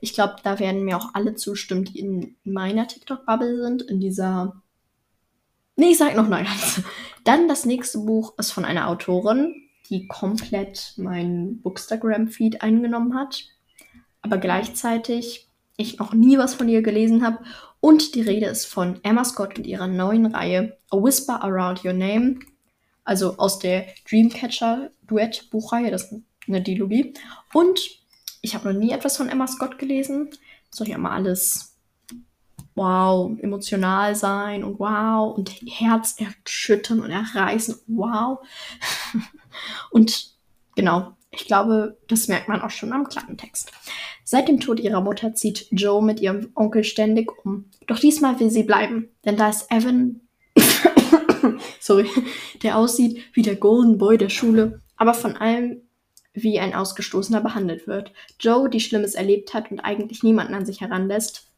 Ich 0.00 0.12
glaube, 0.12 0.36
da 0.42 0.58
werden 0.58 0.84
mir 0.84 0.96
auch 0.96 1.14
alle 1.14 1.34
zustimmen, 1.34 1.84
die 1.84 2.00
in 2.00 2.36
meiner 2.44 2.86
TikTok-Bubble 2.86 3.62
sind, 3.62 3.82
in 3.82 4.00
dieser. 4.00 4.62
Nee, 5.76 5.90
ich 5.90 5.98
sag 5.98 6.16
noch 6.16 6.28
nein. 6.28 6.46
Dann 7.24 7.48
das 7.48 7.64
nächste 7.64 7.98
Buch 7.98 8.34
ist 8.38 8.52
von 8.52 8.64
einer 8.64 8.88
Autorin, 8.88 9.54
die 9.88 10.06
komplett 10.06 10.94
mein 10.96 11.60
Bookstagram-Feed 11.60 12.62
eingenommen 12.62 13.14
hat. 13.14 13.44
Aber 14.20 14.38
gleichzeitig 14.38 15.48
ich 15.76 15.98
noch 15.98 16.12
nie 16.12 16.38
was 16.38 16.54
von 16.54 16.68
ihr 16.68 16.82
gelesen 16.82 17.24
habe 17.24 17.38
und 17.80 18.14
die 18.14 18.22
Rede 18.22 18.46
ist 18.46 18.66
von 18.66 19.00
Emma 19.02 19.24
Scott 19.24 19.58
und 19.58 19.66
ihrer 19.66 19.88
neuen 19.88 20.26
Reihe 20.26 20.78
A 20.90 20.96
Whisper 20.96 21.42
Around 21.42 21.84
Your 21.84 21.92
Name, 21.94 22.38
also 23.04 23.36
aus 23.38 23.58
der 23.58 23.86
Dreamcatcher 24.08 24.90
Duett-Buchreihe, 25.06 25.90
das 25.90 26.12
ist 26.12 26.22
eine 26.46 26.62
Dilogie. 26.62 27.14
Und 27.52 28.01
ich 28.42 28.54
habe 28.54 28.70
noch 28.70 28.78
nie 28.78 28.90
etwas 28.90 29.16
von 29.16 29.28
Emma 29.28 29.46
Scott 29.46 29.78
gelesen. 29.78 30.30
Soll 30.70 30.88
ja 30.88 30.98
mal 30.98 31.12
alles 31.12 31.72
wow, 32.74 33.30
emotional 33.40 34.14
sein 34.14 34.64
und 34.64 34.78
wow 34.78 35.36
und 35.36 35.50
Herz 35.66 36.16
erschüttern 36.18 37.00
und 37.00 37.10
erreißen, 37.10 37.76
wow. 37.86 38.38
und 39.90 40.30
genau, 40.74 41.12
ich 41.30 41.46
glaube, 41.46 41.98
das 42.08 42.28
merkt 42.28 42.48
man 42.48 42.62
auch 42.62 42.70
schon 42.70 42.92
am 42.92 43.08
Klappentext. 43.08 43.72
Seit 44.24 44.48
dem 44.48 44.60
Tod 44.60 44.80
ihrer 44.80 45.00
Mutter 45.00 45.34
zieht 45.34 45.66
Joe 45.70 46.02
mit 46.02 46.20
ihrem 46.20 46.50
Onkel 46.54 46.84
ständig 46.84 47.30
um. 47.44 47.66
Doch 47.86 47.98
diesmal 47.98 48.40
will 48.40 48.50
sie 48.50 48.62
bleiben, 48.62 49.10
denn 49.24 49.36
da 49.36 49.50
ist 49.50 49.70
Evan, 49.70 50.20
sorry, 51.80 52.08
der 52.62 52.78
aussieht 52.78 53.22
wie 53.34 53.42
der 53.42 53.56
Golden 53.56 53.98
Boy 53.98 54.16
der 54.16 54.30
Schule, 54.30 54.80
aber 54.96 55.14
von 55.14 55.36
allem 55.36 55.81
wie 56.34 56.58
ein 56.60 56.74
Ausgestoßener 56.74 57.40
behandelt 57.40 57.86
wird. 57.86 58.12
Joe, 58.40 58.68
die 58.68 58.80
Schlimmes 58.80 59.14
erlebt 59.14 59.54
hat 59.54 59.70
und 59.70 59.80
eigentlich 59.80 60.22
niemanden 60.22 60.54
an 60.54 60.66
sich 60.66 60.80
heranlässt, 60.80 61.48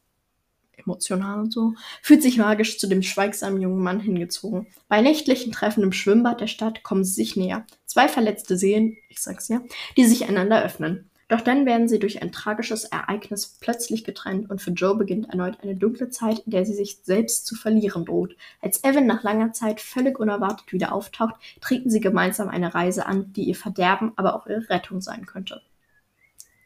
emotional 0.76 1.38
und 1.40 1.52
so, 1.52 1.74
fühlt 2.02 2.22
sich 2.22 2.38
magisch 2.38 2.78
zu 2.78 2.86
dem 2.88 3.02
schweigsamen 3.02 3.60
jungen 3.60 3.82
Mann 3.82 4.00
hingezogen. 4.00 4.66
Bei 4.88 5.00
nächtlichen 5.00 5.52
Treffen 5.52 5.82
im 5.82 5.92
Schwimmbad 5.92 6.40
der 6.40 6.46
Stadt 6.46 6.82
kommen 6.82 7.04
sie 7.04 7.14
sich 7.14 7.36
näher. 7.36 7.66
Zwei 7.86 8.08
verletzte 8.08 8.56
Seelen, 8.56 8.96
ich 9.08 9.22
sag's 9.22 9.48
ja, 9.48 9.62
die 9.96 10.04
sich 10.04 10.28
einander 10.28 10.62
öffnen. 10.62 11.10
Doch 11.28 11.40
dann 11.40 11.66
werden 11.66 11.88
sie 11.88 11.98
durch 11.98 12.22
ein 12.22 12.32
tragisches 12.32 12.84
Ereignis 12.84 13.58
plötzlich 13.60 14.04
getrennt 14.04 14.50
und 14.50 14.60
für 14.60 14.72
Joe 14.72 14.96
beginnt 14.96 15.30
erneut 15.30 15.58
eine 15.62 15.76
dunkle 15.76 16.10
Zeit, 16.10 16.40
in 16.40 16.50
der 16.50 16.64
sie 16.66 16.74
sich 16.74 16.98
selbst 17.02 17.46
zu 17.46 17.54
verlieren 17.54 18.04
droht. 18.04 18.36
Als 18.60 18.84
Evan 18.84 19.06
nach 19.06 19.22
langer 19.22 19.52
Zeit 19.52 19.80
völlig 19.80 20.18
unerwartet 20.18 20.72
wieder 20.72 20.92
auftaucht, 20.92 21.34
treten 21.60 21.90
sie 21.90 22.00
gemeinsam 22.00 22.48
eine 22.48 22.74
Reise 22.74 23.06
an, 23.06 23.32
die 23.32 23.44
ihr 23.44 23.56
Verderben, 23.56 24.12
aber 24.16 24.34
auch 24.34 24.46
ihre 24.46 24.68
Rettung 24.68 25.00
sein 25.00 25.26
könnte. 25.26 25.62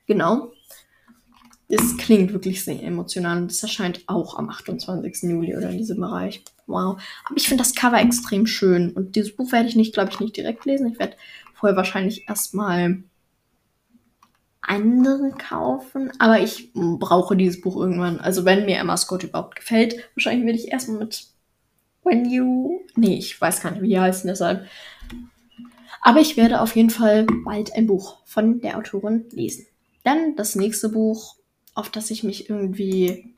Genau, 0.06 0.52
es 1.68 1.98
klingt 1.98 2.32
wirklich 2.32 2.64
sehr 2.64 2.82
emotional 2.82 3.42
und 3.42 3.50
es 3.50 3.62
erscheint 3.62 4.02
auch 4.06 4.38
am 4.38 4.48
28. 4.48 5.30
Juli 5.30 5.54
oder 5.54 5.68
in 5.68 5.76
diesem 5.76 6.00
Bereich. 6.00 6.42
Wow. 6.66 7.00
Aber 7.26 7.36
ich 7.36 7.46
finde 7.46 7.62
das 7.62 7.74
Cover 7.74 8.00
extrem 8.00 8.46
schön 8.46 8.92
und 8.92 9.16
dieses 9.16 9.36
Buch 9.36 9.52
werde 9.52 9.68
ich 9.68 9.76
nicht, 9.76 9.92
glaube 9.92 10.10
ich, 10.10 10.18
nicht 10.18 10.36
direkt 10.36 10.64
lesen. 10.64 10.90
Ich 10.90 10.98
werde 10.98 11.16
vorher 11.52 11.76
wahrscheinlich 11.76 12.26
erstmal 12.26 13.02
andere 14.68 15.30
kaufen, 15.30 16.12
aber 16.18 16.40
ich 16.40 16.72
brauche 16.74 17.36
dieses 17.36 17.60
Buch 17.60 17.76
irgendwann. 17.76 18.20
Also 18.20 18.44
wenn 18.44 18.66
mir 18.66 18.76
Emma 18.76 18.96
Scott 18.96 19.24
überhaupt 19.24 19.56
gefällt, 19.56 19.96
wahrscheinlich 20.14 20.46
werde 20.46 20.58
ich 20.58 20.72
erstmal 20.72 20.98
mit 20.98 21.26
When 22.04 22.28
You. 22.30 22.80
Nee, 22.94 23.16
ich 23.16 23.40
weiß 23.40 23.62
gar 23.62 23.70
nicht, 23.70 23.82
wie 23.82 23.88
die 23.88 24.00
heißen 24.00 24.28
deshalb. 24.28 24.66
Aber 26.00 26.20
ich 26.20 26.36
werde 26.36 26.60
auf 26.60 26.76
jeden 26.76 26.90
Fall 26.90 27.26
bald 27.44 27.74
ein 27.74 27.86
Buch 27.86 28.18
von 28.24 28.60
der 28.60 28.78
Autorin 28.78 29.24
lesen. 29.30 29.66
Dann 30.04 30.36
das 30.36 30.54
nächste 30.54 30.88
Buch 30.88 31.36
auf 31.74 31.90
das 31.90 32.10
ich 32.10 32.24
mich 32.24 32.50
irgendwie 32.50 33.34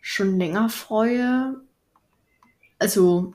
schon 0.00 0.38
länger 0.38 0.68
freue. 0.68 1.60
Also, 2.78 3.32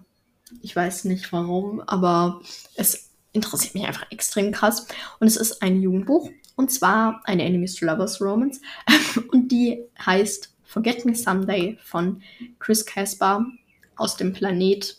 ich 0.62 0.76
weiß 0.76 1.06
nicht 1.06 1.34
warum, 1.34 1.82
aber 1.82 2.42
es 2.76 3.09
interessiert 3.32 3.76
mich 3.76 3.86
einfach 3.86 4.10
extrem 4.12 4.52
krass. 4.52 4.88
Und 5.20 5.28
es 5.28 5.38
ist 5.38 5.62
ein 5.62 5.82
Jugendbuch. 5.82 6.30
Und 6.56 6.72
zwar 6.72 7.22
eine 7.24 7.44
Enemies 7.44 7.76
to 7.76 7.86
Lovers 7.86 8.22
Romance. 8.22 8.62
und 9.32 9.50
die 9.50 9.84
heißt 10.06 10.54
Forget 10.64 11.06
Me 11.06 11.16
Someday 11.16 11.78
von 11.84 12.22
Chris 12.60 12.86
Caspar 12.86 13.46
aus 13.96 14.18
dem 14.18 14.34
Planet 14.34 14.98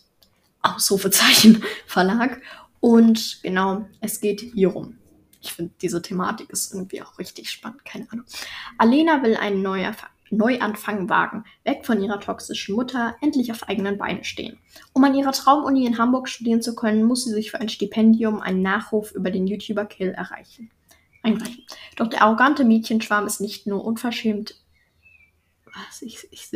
Ausrufezeichen 0.61 1.63
Verlag. 1.85 2.41
Und 2.79 3.39
genau, 3.43 3.87
es 3.99 4.21
geht 4.21 4.41
hierum 4.41 4.97
ich 5.41 5.53
finde, 5.53 5.73
diese 5.81 6.01
Thematik 6.01 6.49
ist 6.51 6.73
irgendwie 6.73 7.01
auch 7.01 7.17
richtig 7.17 7.49
spannend, 7.49 7.83
keine 7.83 8.09
Ahnung. 8.11 8.25
Alena 8.77 9.23
will 9.23 9.35
einen 9.35 9.61
Neuanfang 10.31 11.09
wagen, 11.09 11.43
weg 11.63 11.85
von 11.85 12.01
ihrer 12.01 12.19
toxischen 12.19 12.75
Mutter, 12.75 13.15
endlich 13.21 13.51
auf 13.51 13.67
eigenen 13.67 13.97
Beinen 13.97 14.23
stehen. 14.23 14.57
Um 14.93 15.03
an 15.03 15.13
ihrer 15.13 15.33
Traumuni 15.33 15.85
in 15.85 15.97
Hamburg 15.97 16.29
studieren 16.29 16.61
zu 16.61 16.75
können, 16.75 17.03
muss 17.03 17.25
sie 17.25 17.31
sich 17.31 17.51
für 17.51 17.59
ein 17.59 17.69
Stipendium 17.69 18.41
einen 18.41 18.61
Nachruf 18.61 19.11
über 19.11 19.29
den 19.29 19.45
YouTuber 19.45 19.85
Kill 19.85 20.09
erreichen. 20.09 20.71
Einreichen. 21.23 21.63
Doch 21.97 22.07
der 22.07 22.23
arrogante 22.23 22.63
Mädchenschwarm 22.63 23.27
ist 23.27 23.41
nicht 23.41 23.67
nur 23.67 23.85
unverschämt 23.85 24.55
ich, 26.01 26.27
ich 26.31 26.49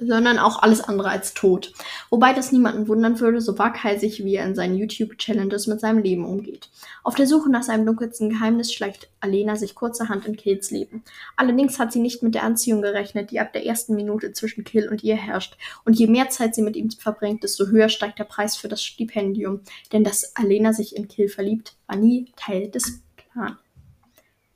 sondern 0.00 0.38
auch 0.38 0.62
alles 0.62 0.80
andere 0.80 1.08
als 1.08 1.34
tot. 1.34 1.72
Wobei 2.10 2.32
das 2.32 2.52
niemanden 2.52 2.88
wundern 2.88 3.20
würde, 3.20 3.40
so 3.40 3.58
waghalsig 3.58 4.24
wie 4.24 4.34
er 4.34 4.46
in 4.46 4.54
seinen 4.54 4.76
YouTube-Challenges 4.76 5.66
mit 5.66 5.80
seinem 5.80 5.98
Leben 5.98 6.24
umgeht. 6.24 6.68
Auf 7.02 7.14
der 7.14 7.26
Suche 7.26 7.50
nach 7.50 7.62
seinem 7.62 7.86
dunkelsten 7.86 8.30
Geheimnis 8.30 8.72
schleicht 8.72 9.10
Alena 9.20 9.56
sich 9.56 9.74
kurzerhand 9.74 10.26
in 10.26 10.36
Kills 10.36 10.70
Leben. 10.70 11.02
Allerdings 11.36 11.78
hat 11.78 11.92
sie 11.92 12.00
nicht 12.00 12.22
mit 12.22 12.34
der 12.34 12.42
Anziehung 12.42 12.82
gerechnet, 12.82 13.30
die 13.30 13.40
ab 13.40 13.52
der 13.52 13.64
ersten 13.64 13.94
Minute 13.94 14.32
zwischen 14.32 14.64
Kill 14.64 14.88
und 14.88 15.02
ihr 15.02 15.16
herrscht. 15.16 15.56
Und 15.84 15.98
je 15.98 16.06
mehr 16.06 16.28
Zeit 16.28 16.54
sie 16.54 16.62
mit 16.62 16.76
ihm 16.76 16.90
verbringt, 16.90 17.42
desto 17.44 17.66
höher 17.66 17.88
steigt 17.88 18.18
der 18.18 18.24
Preis 18.24 18.56
für 18.56 18.68
das 18.68 18.82
Stipendium. 18.82 19.60
Denn 19.92 20.04
dass 20.04 20.36
Alena 20.36 20.72
sich 20.72 20.96
in 20.96 21.08
Kill 21.08 21.28
verliebt, 21.28 21.76
war 21.86 21.96
nie 21.96 22.32
Teil 22.36 22.68
des 22.70 23.00
Plans. 23.16 23.56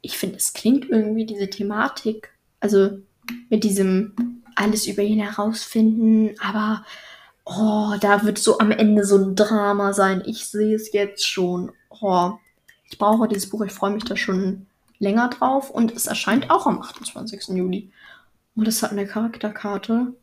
Ich 0.02 0.18
finde, 0.18 0.36
es 0.36 0.52
klingt 0.52 0.88
irgendwie 0.88 1.26
diese 1.26 1.48
Thematik. 1.48 2.30
Also 2.60 2.98
mit 3.48 3.64
diesem 3.64 4.42
alles 4.54 4.86
über 4.86 5.02
ihn 5.02 5.20
herausfinden, 5.20 6.34
aber 6.40 6.84
oh, 7.44 7.94
da 8.00 8.24
wird 8.24 8.38
so 8.38 8.58
am 8.58 8.70
Ende 8.70 9.04
so 9.04 9.16
ein 9.16 9.36
Drama 9.36 9.92
sein. 9.92 10.22
Ich 10.26 10.46
sehe 10.46 10.74
es 10.74 10.92
jetzt 10.92 11.26
schon. 11.26 11.72
Oh, 11.90 12.32
ich 12.90 12.98
brauche 12.98 13.28
dieses 13.28 13.48
Buch, 13.48 13.62
ich 13.62 13.72
freue 13.72 13.92
mich 13.92 14.04
da 14.04 14.16
schon 14.16 14.66
länger 14.98 15.28
drauf 15.28 15.70
und 15.70 15.92
es 15.92 16.06
erscheint 16.06 16.50
auch 16.50 16.66
am 16.66 16.80
28. 16.80 17.48
Juli. 17.48 17.92
Und 18.54 18.66
es 18.66 18.82
hat 18.82 18.92
eine 18.92 19.06
Charakterkarte. 19.06 20.14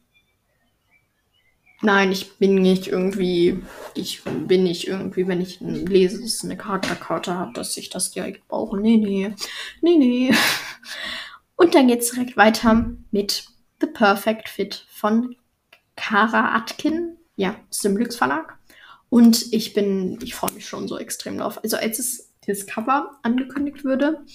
Nein, 1.81 2.11
ich 2.11 2.37
bin 2.37 2.55
nicht 2.55 2.87
irgendwie, 2.87 3.61
ich 3.93 4.23
bin 4.23 4.63
nicht 4.63 4.87
irgendwie, 4.87 5.27
wenn 5.27 5.41
ich 5.41 5.59
lese, 5.59 6.21
dass 6.21 6.35
es 6.35 6.43
eine 6.43 6.57
Charakterkarte 6.57 7.37
hat, 7.37 7.57
dass 7.57 7.75
ich 7.75 7.89
das 7.89 8.11
direkt 8.11 8.47
brauche. 8.47 8.77
Nee, 8.77 8.97
nee, 8.97 9.33
nee, 9.81 9.97
nee. 9.97 10.31
Und 11.63 11.75
dann 11.75 11.87
geht 11.87 12.01
es 12.01 12.11
direkt 12.11 12.35
weiter 12.35 12.91
mit 13.11 13.45
The 13.79 13.87
Perfect 13.87 14.49
Fit 14.49 14.85
von 14.89 15.37
Kara 15.95 16.53
Atkin, 16.57 17.15
ja, 17.37 17.55
aus 17.69 17.79
dem 17.79 17.95
Lux 17.95 18.17
Verlag. 18.17 18.57
Und 19.07 19.53
ich 19.53 19.73
bin, 19.73 20.19
ich 20.21 20.35
freue 20.35 20.51
mich 20.51 20.67
schon 20.67 20.89
so 20.89 20.97
extrem 20.97 21.37
drauf. 21.37 21.63
Also 21.63 21.77
als 21.77 21.99
es 21.99 22.33
das 22.45 22.67
Cover 22.67 23.11
angekündigt 23.21 23.85
wurde, 23.85 24.25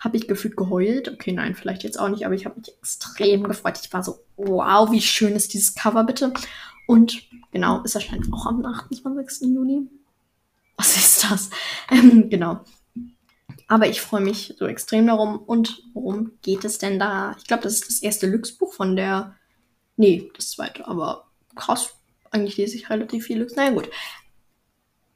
habe 0.00 0.16
ich 0.16 0.26
gefühlt 0.26 0.56
geheult. 0.56 1.08
Okay, 1.08 1.30
nein, 1.30 1.54
vielleicht 1.54 1.84
jetzt 1.84 2.00
auch 2.00 2.08
nicht, 2.08 2.26
aber 2.26 2.34
ich 2.34 2.46
habe 2.46 2.58
mich 2.58 2.76
extrem 2.76 3.44
gefreut. 3.44 3.78
Ich 3.80 3.92
war 3.92 4.02
so, 4.02 4.18
wow, 4.36 4.90
wie 4.90 5.00
schön 5.00 5.36
ist 5.36 5.54
dieses 5.54 5.76
Cover 5.76 6.02
bitte. 6.02 6.32
Und 6.88 7.28
genau, 7.52 7.80
es 7.84 7.94
erscheint 7.94 8.26
auch 8.32 8.46
am 8.46 8.66
28. 8.66 9.54
Juni. 9.54 9.86
Was 10.76 10.96
ist 10.96 11.30
das? 11.30 11.50
Ähm, 11.92 12.28
genau. 12.28 12.64
Aber 13.72 13.88
ich 13.88 14.02
freue 14.02 14.20
mich 14.20 14.54
so 14.58 14.66
extrem 14.66 15.06
darum. 15.06 15.38
Und 15.38 15.82
worum 15.94 16.32
geht 16.42 16.62
es 16.66 16.76
denn 16.76 16.98
da? 16.98 17.34
Ich 17.38 17.44
glaube, 17.44 17.62
das 17.62 17.72
ist 17.72 17.88
das 17.88 18.02
erste 18.02 18.26
Lux-Buch 18.26 18.74
von 18.74 18.96
der. 18.96 19.34
Nee, 19.96 20.30
das 20.36 20.50
zweite, 20.50 20.86
aber 20.86 21.30
krass. 21.56 21.94
Eigentlich 22.30 22.58
lese 22.58 22.76
ich 22.76 22.90
relativ 22.90 23.24
viel 23.24 23.40
Lux. 23.40 23.56
Naja, 23.56 23.70
gut. 23.70 23.88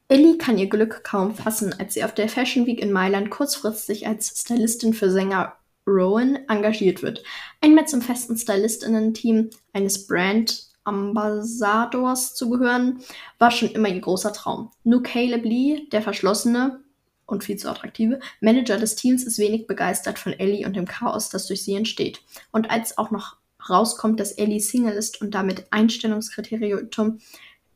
Ellie 0.09 0.39
kann 0.39 0.57
ihr 0.57 0.71
Glück 0.71 1.05
kaum 1.05 1.35
fassen, 1.35 1.75
als 1.79 1.93
sie 1.93 2.03
auf 2.03 2.15
der 2.15 2.31
Fashion 2.31 2.65
Week 2.65 2.81
in 2.81 2.93
Mailand 2.93 3.29
kurzfristig 3.29 4.07
als 4.07 4.29
Stylistin 4.29 4.95
für 4.95 5.11
Sänger 5.11 5.59
Rowan 5.87 6.39
engagiert 6.49 7.03
wird. 7.03 7.23
Einmal 7.61 7.87
zum 7.87 8.01
festen 8.01 8.39
Stylistinnen-Team 8.39 9.51
eines 9.75 10.07
Brand 10.07 10.69
Ambassadors 10.85 12.35
zu 12.35 12.49
gehören, 12.49 13.01
war 13.39 13.51
schon 13.51 13.71
immer 13.73 13.91
ihr 13.91 14.01
großer 14.01 14.33
Traum. 14.33 14.71
Nur 14.83 15.03
Caleb 15.03 15.45
Lee, 15.45 15.89
der 15.93 16.01
verschlossene 16.01 16.81
und 17.27 17.45
viel 17.45 17.57
zu 17.57 17.69
attraktive 17.71 18.21
Manager 18.41 18.79
des 18.79 18.97
Teams, 18.97 19.25
ist 19.25 19.39
wenig 19.39 19.67
begeistert 19.67 20.19
von 20.19 20.33
Ellie 20.33 20.67
und 20.67 20.77
dem 20.77 20.87
Chaos, 20.87 21.29
das 21.29 21.47
durch 21.47 21.63
sie 21.63 21.75
entsteht. 21.75 22.21
Und 22.53 22.71
als 22.71 22.99
auch 22.99 23.11
noch 23.11 23.37
rauskommt, 23.69 24.21
dass 24.21 24.33
Ellie 24.33 24.61
Single 24.61 24.95
ist 24.95 25.21
und 25.21 25.35
damit 25.35 25.67
Einstellungskriterium 25.71 27.19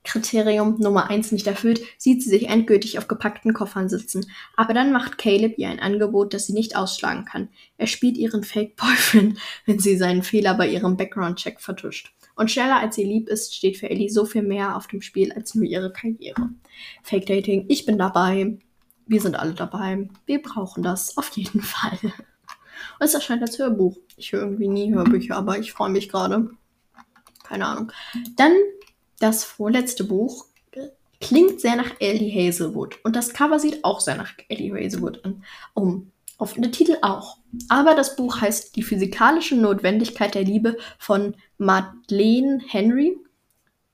Kriterium 0.02 0.76
Nummer 0.78 1.10
1 1.10 1.32
nicht 1.32 1.46
erfüllt, 1.46 1.82
sieht 1.98 2.22
sie 2.22 2.30
sich 2.30 2.48
endgültig 2.48 2.98
auf 2.98 3.06
gepackten 3.06 3.52
Koffern 3.52 3.90
sitzen. 3.90 4.26
Aber 4.56 4.72
dann 4.72 4.92
macht 4.92 5.18
Caleb 5.18 5.58
ihr 5.58 5.68
ein 5.68 5.78
Angebot, 5.78 6.32
das 6.32 6.46
sie 6.46 6.54
nicht 6.54 6.74
ausschlagen 6.74 7.26
kann. 7.26 7.48
Er 7.76 7.86
spielt 7.86 8.16
ihren 8.16 8.42
Fake-Boyfriend, 8.42 9.38
wenn 9.66 9.78
sie 9.78 9.96
seinen 9.96 10.22
Fehler 10.22 10.54
bei 10.54 10.68
ihrem 10.68 10.96
Background-Check 10.96 11.60
vertuscht. 11.60 12.14
Und 12.34 12.50
schneller 12.50 12.80
als 12.80 12.96
sie 12.96 13.04
lieb 13.04 13.28
ist, 13.28 13.54
steht 13.54 13.76
für 13.76 13.90
Ellie 13.90 14.08
so 14.08 14.24
viel 14.24 14.42
mehr 14.42 14.76
auf 14.76 14.86
dem 14.86 15.02
Spiel 15.02 15.32
als 15.32 15.54
nur 15.54 15.64
ihre 15.64 15.92
Karriere. 15.92 16.48
Fake 17.02 17.26
Dating, 17.26 17.66
ich 17.68 17.84
bin 17.84 17.98
dabei. 17.98 18.56
Wir 19.10 19.20
sind 19.20 19.34
alle 19.34 19.54
dabei. 19.54 20.08
Wir 20.24 20.40
brauchen 20.40 20.84
das 20.84 21.16
auf 21.18 21.30
jeden 21.30 21.62
Fall. 21.62 21.98
Und 22.00 22.12
es 23.00 23.12
erscheint 23.12 23.42
als 23.42 23.58
Hörbuch. 23.58 23.96
Ich 24.16 24.30
höre 24.30 24.42
irgendwie 24.42 24.68
nie 24.68 24.94
Hörbücher, 24.94 25.36
aber 25.36 25.58
ich 25.58 25.72
freue 25.72 25.90
mich 25.90 26.08
gerade. 26.08 26.48
Keine 27.42 27.66
Ahnung. 27.66 27.90
Dann 28.36 28.52
das 29.18 29.42
vorletzte 29.42 30.04
Buch 30.04 30.46
klingt 31.20 31.60
sehr 31.60 31.74
nach 31.74 31.90
Ellie 31.98 32.32
Hazelwood. 32.32 33.00
Und 33.02 33.16
das 33.16 33.32
Cover 33.32 33.58
sieht 33.58 33.84
auch 33.84 33.98
sehr 33.98 34.14
nach 34.14 34.32
Ellie 34.48 34.72
Hazelwood 34.72 35.24
an. 35.24 35.42
Oh, 35.74 36.02
auf 36.38 36.54
der 36.54 36.70
Titel 36.70 36.96
auch. 37.02 37.38
Aber 37.68 37.96
das 37.96 38.14
Buch 38.14 38.40
heißt 38.40 38.76
Die 38.76 38.84
physikalische 38.84 39.56
Notwendigkeit 39.56 40.36
der 40.36 40.44
Liebe 40.44 40.76
von 41.00 41.34
Madeleine 41.58 42.60
Henry. 42.64 43.18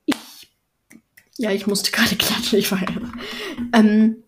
Ich, 0.05 0.15
ja, 1.37 1.49
ich 1.49 1.65
musste 1.65 1.89
gerade 1.89 2.15
klatschen, 2.17 2.59
ich 2.59 2.71
war 2.71 2.81
ja. 2.81 3.01
Ähm, 3.73 4.23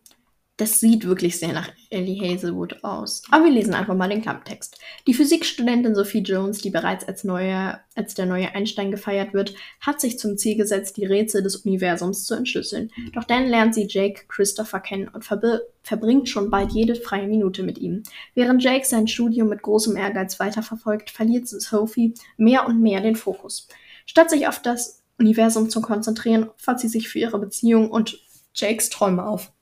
das 0.60 0.82
sieht 0.82 1.08
wirklich 1.08 1.40
sehr 1.40 1.54
nach 1.54 1.72
Ellie 1.90 2.22
Hazelwood 2.22 2.84
aus. 2.84 3.24
Aber 3.32 3.46
wir 3.46 3.52
lesen 3.52 3.74
einfach 3.74 3.96
mal 3.96 4.10
den 4.10 4.22
Klapptext. 4.22 4.78
Die 5.08 5.14
Physikstudentin 5.14 5.96
Sophie 5.96 6.20
Jones, 6.20 6.60
die 6.60 6.70
bereits 6.70 7.08
als, 7.08 7.24
neue, 7.24 7.80
als 7.96 8.14
der 8.14 8.26
neue 8.26 8.54
Einstein 8.54 8.92
gefeiert 8.92 9.34
wird, 9.34 9.56
hat 9.80 10.02
sich 10.02 10.20
zum 10.20 10.38
Ziel 10.38 10.58
gesetzt, 10.58 10.98
die 10.98 11.06
Rätsel 11.06 11.44
des 11.44 11.56
Universums 11.56 12.26
zu 12.26 12.36
entschlüsseln. 12.36 12.92
Doch 13.14 13.24
dann 13.24 13.48
lernt 13.48 13.74
sie 13.74 13.88
Jake 13.88 14.26
Christopher 14.28 14.82
kennen 14.82 15.08
und 15.08 15.24
verbringt 15.24 16.28
schon 16.28 16.50
bald 16.50 16.74
jede 16.74 16.96
freie 16.96 17.28
Minute 17.28 17.64
mit 17.64 17.78
ihm. 17.78 18.04
Während 18.36 18.62
Jake 18.62 18.86
sein 18.86 19.08
Studium 19.08 19.48
mit 19.48 19.62
großem 19.62 19.96
Ehrgeiz 19.96 20.42
weiterverfolgt, 20.42 21.10
verliert 21.10 21.48
Sophie 21.48 22.16
mehr 22.36 22.68
und 22.68 22.82
mehr 22.82 23.00
den 23.00 23.16
Fokus. 23.16 23.70
Statt 24.06 24.30
sich 24.30 24.46
auf 24.50 24.62
das 24.62 25.04
Universum 25.18 25.70
zu 25.70 25.80
konzentrieren, 25.80 26.50
opfert 26.50 26.82
sie 26.82 26.90
sich 26.90 27.08
für 27.08 27.20
ihre 27.20 27.40
Beziehung 27.40 27.90
und 27.90 28.20
Jakes 28.54 28.90
Träume 28.90 29.26
auf. 29.26 29.54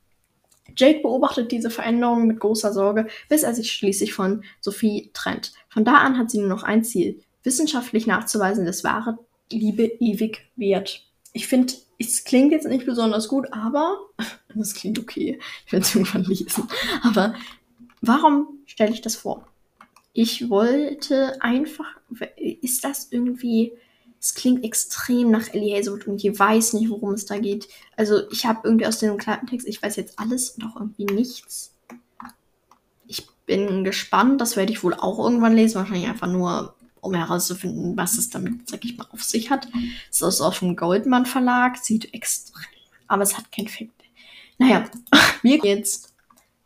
Jake 0.78 1.02
beobachtet 1.02 1.52
diese 1.52 1.70
Veränderungen 1.70 2.28
mit 2.28 2.40
großer 2.40 2.72
Sorge, 2.72 3.08
bis 3.30 3.44
er 3.44 3.54
sich 3.54 3.72
schließlich 3.72 4.14
von 4.14 4.44
Sophie 4.62 5.10
trennt. 5.14 5.54
Von 5.70 5.84
da 5.84 5.96
an 5.96 6.18
hat 6.18 6.32
sie 6.32 6.40
nur 6.40 6.48
noch 6.48 6.64
ein 6.64 6.84
Ziel, 6.84 7.22
wissenschaftlich 7.44 8.08
nachzuweisen, 8.08 8.66
dass 8.66 8.84
wahre 8.84 9.18
Liebe 9.52 9.84
ewig 9.84 10.50
wird. 10.56 11.06
Ich 11.34 11.48
finde, 11.48 11.74
es 12.00 12.24
klingt 12.24 12.52
jetzt 12.52 12.68
nicht 12.68 12.86
besonders 12.86 13.28
gut, 13.28 13.52
aber 13.52 13.98
das 14.56 14.74
klingt 14.74 15.00
okay. 15.00 15.40
Ich 15.66 15.72
werde 15.72 15.86
es 15.86 15.96
irgendwann 15.96 16.24
lesen. 16.24 16.68
Aber 17.04 17.36
warum 18.02 18.60
stelle 18.66 18.92
ich 18.92 19.02
das 19.02 19.16
vor? 19.16 19.48
Ich 20.14 20.50
wollte 20.50 21.42
einfach, 21.42 21.86
ist 22.36 22.84
das 22.84 23.10
irgendwie 23.12 23.74
es 24.20 24.34
klingt 24.34 24.64
extrem 24.64 25.32
nach 25.32 25.54
Ellie 25.54 25.78
Hazelwood 25.78 26.08
und 26.08 26.24
ich 26.24 26.38
weiß 26.40 26.74
nicht, 26.74 26.90
worum 26.90 27.14
es 27.14 27.26
da 27.26 27.38
geht. 27.38 27.68
Also 27.96 28.30
ich 28.32 28.46
habe 28.46 28.62
irgendwie 28.64 28.88
aus 28.88 29.00
dem 29.00 29.18
Klappentext, 29.18 29.68
ich 29.68 29.82
weiß 29.82 29.96
jetzt 29.96 30.20
alles 30.20 30.52
und 30.52 30.64
auch 30.66 30.76
irgendwie 30.76 31.06
nichts. 31.06 31.74
Ich 33.06 33.28
bin 33.46 33.84
gespannt, 33.84 34.42
das 34.42 34.56
werde 34.56 34.72
ich 34.72 34.84
wohl 34.84 34.94
auch 34.94 35.20
irgendwann 35.20 35.56
lesen, 35.56 35.76
wahrscheinlich 35.76 36.10
einfach 36.10 36.28
nur, 36.28 36.76
um 37.00 37.14
herauszufinden, 37.14 37.96
was 37.96 38.18
es 38.18 38.30
damit, 38.30 38.68
sag 38.68 38.84
ich 38.84 38.98
mal, 38.98 39.08
auf 39.12 39.24
sich 39.24 39.50
hat. 39.50 39.68
Es 40.10 40.22
ist 40.22 40.42
aus 40.42 40.60
dem 40.60 40.76
Goldman 40.76 41.26
Verlag, 41.26 41.78
sieht 41.78 42.14
extrem, 42.14 42.66
aber 43.08 43.24
es 43.24 43.38
hat 43.38 43.52
kein 43.52 43.68
Fick. 43.68 43.92
Naja, 44.58 44.86
wir 45.44 45.60
gehen 45.60 45.78
jetzt 45.78 46.14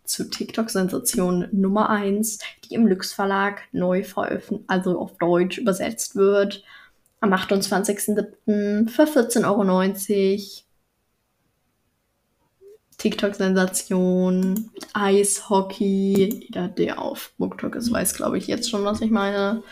zu 0.05 0.29
TikTok-Sensation 0.29 1.47
Nummer 1.51 1.89
1, 1.89 2.39
die 2.63 2.75
im 2.75 2.87
Lux 2.87 3.13
Verlag 3.13 3.61
neu 3.71 4.03
veröffentlicht, 4.03 4.69
also 4.69 4.99
auf 4.99 5.17
Deutsch 5.17 5.57
übersetzt 5.57 6.15
wird 6.15 6.63
am 7.21 7.33
28.07. 7.33 8.89
für 8.89 9.03
14,90 9.03 9.45
Euro. 9.45 10.61
TikTok-Sensation, 12.97 14.69
Eishockey. 14.93 16.43
Jeder, 16.43 16.67
der 16.67 17.01
auf 17.01 17.33
BookTok 17.37 17.75
ist, 17.75 17.91
weiß, 17.91 18.13
glaube 18.15 18.37
ich, 18.37 18.47
jetzt 18.47 18.69
schon, 18.69 18.83
was 18.83 19.01
ich 19.01 19.09
meine. 19.09 19.63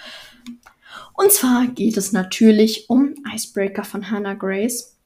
Und 1.13 1.31
zwar 1.31 1.67
geht 1.67 1.97
es 1.97 2.12
natürlich 2.12 2.89
um 2.89 3.13
Icebreaker 3.31 3.83
von 3.83 4.09
Hannah 4.09 4.33
Grace. 4.33 4.97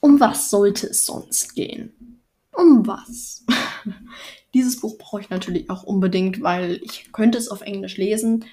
Um 0.00 0.20
was 0.20 0.50
sollte 0.50 0.88
es 0.88 1.06
sonst 1.06 1.54
gehen? 1.54 2.20
Um 2.52 2.86
was? 2.86 3.44
Dieses 4.54 4.80
Buch 4.80 4.98
brauche 4.98 5.20
ich 5.20 5.30
natürlich 5.30 5.70
auch 5.70 5.84
unbedingt, 5.84 6.42
weil 6.42 6.80
ich 6.82 7.12
könnte 7.12 7.38
es 7.38 7.48
auf 7.48 7.60
Englisch 7.60 7.96
lesen. 7.96 8.44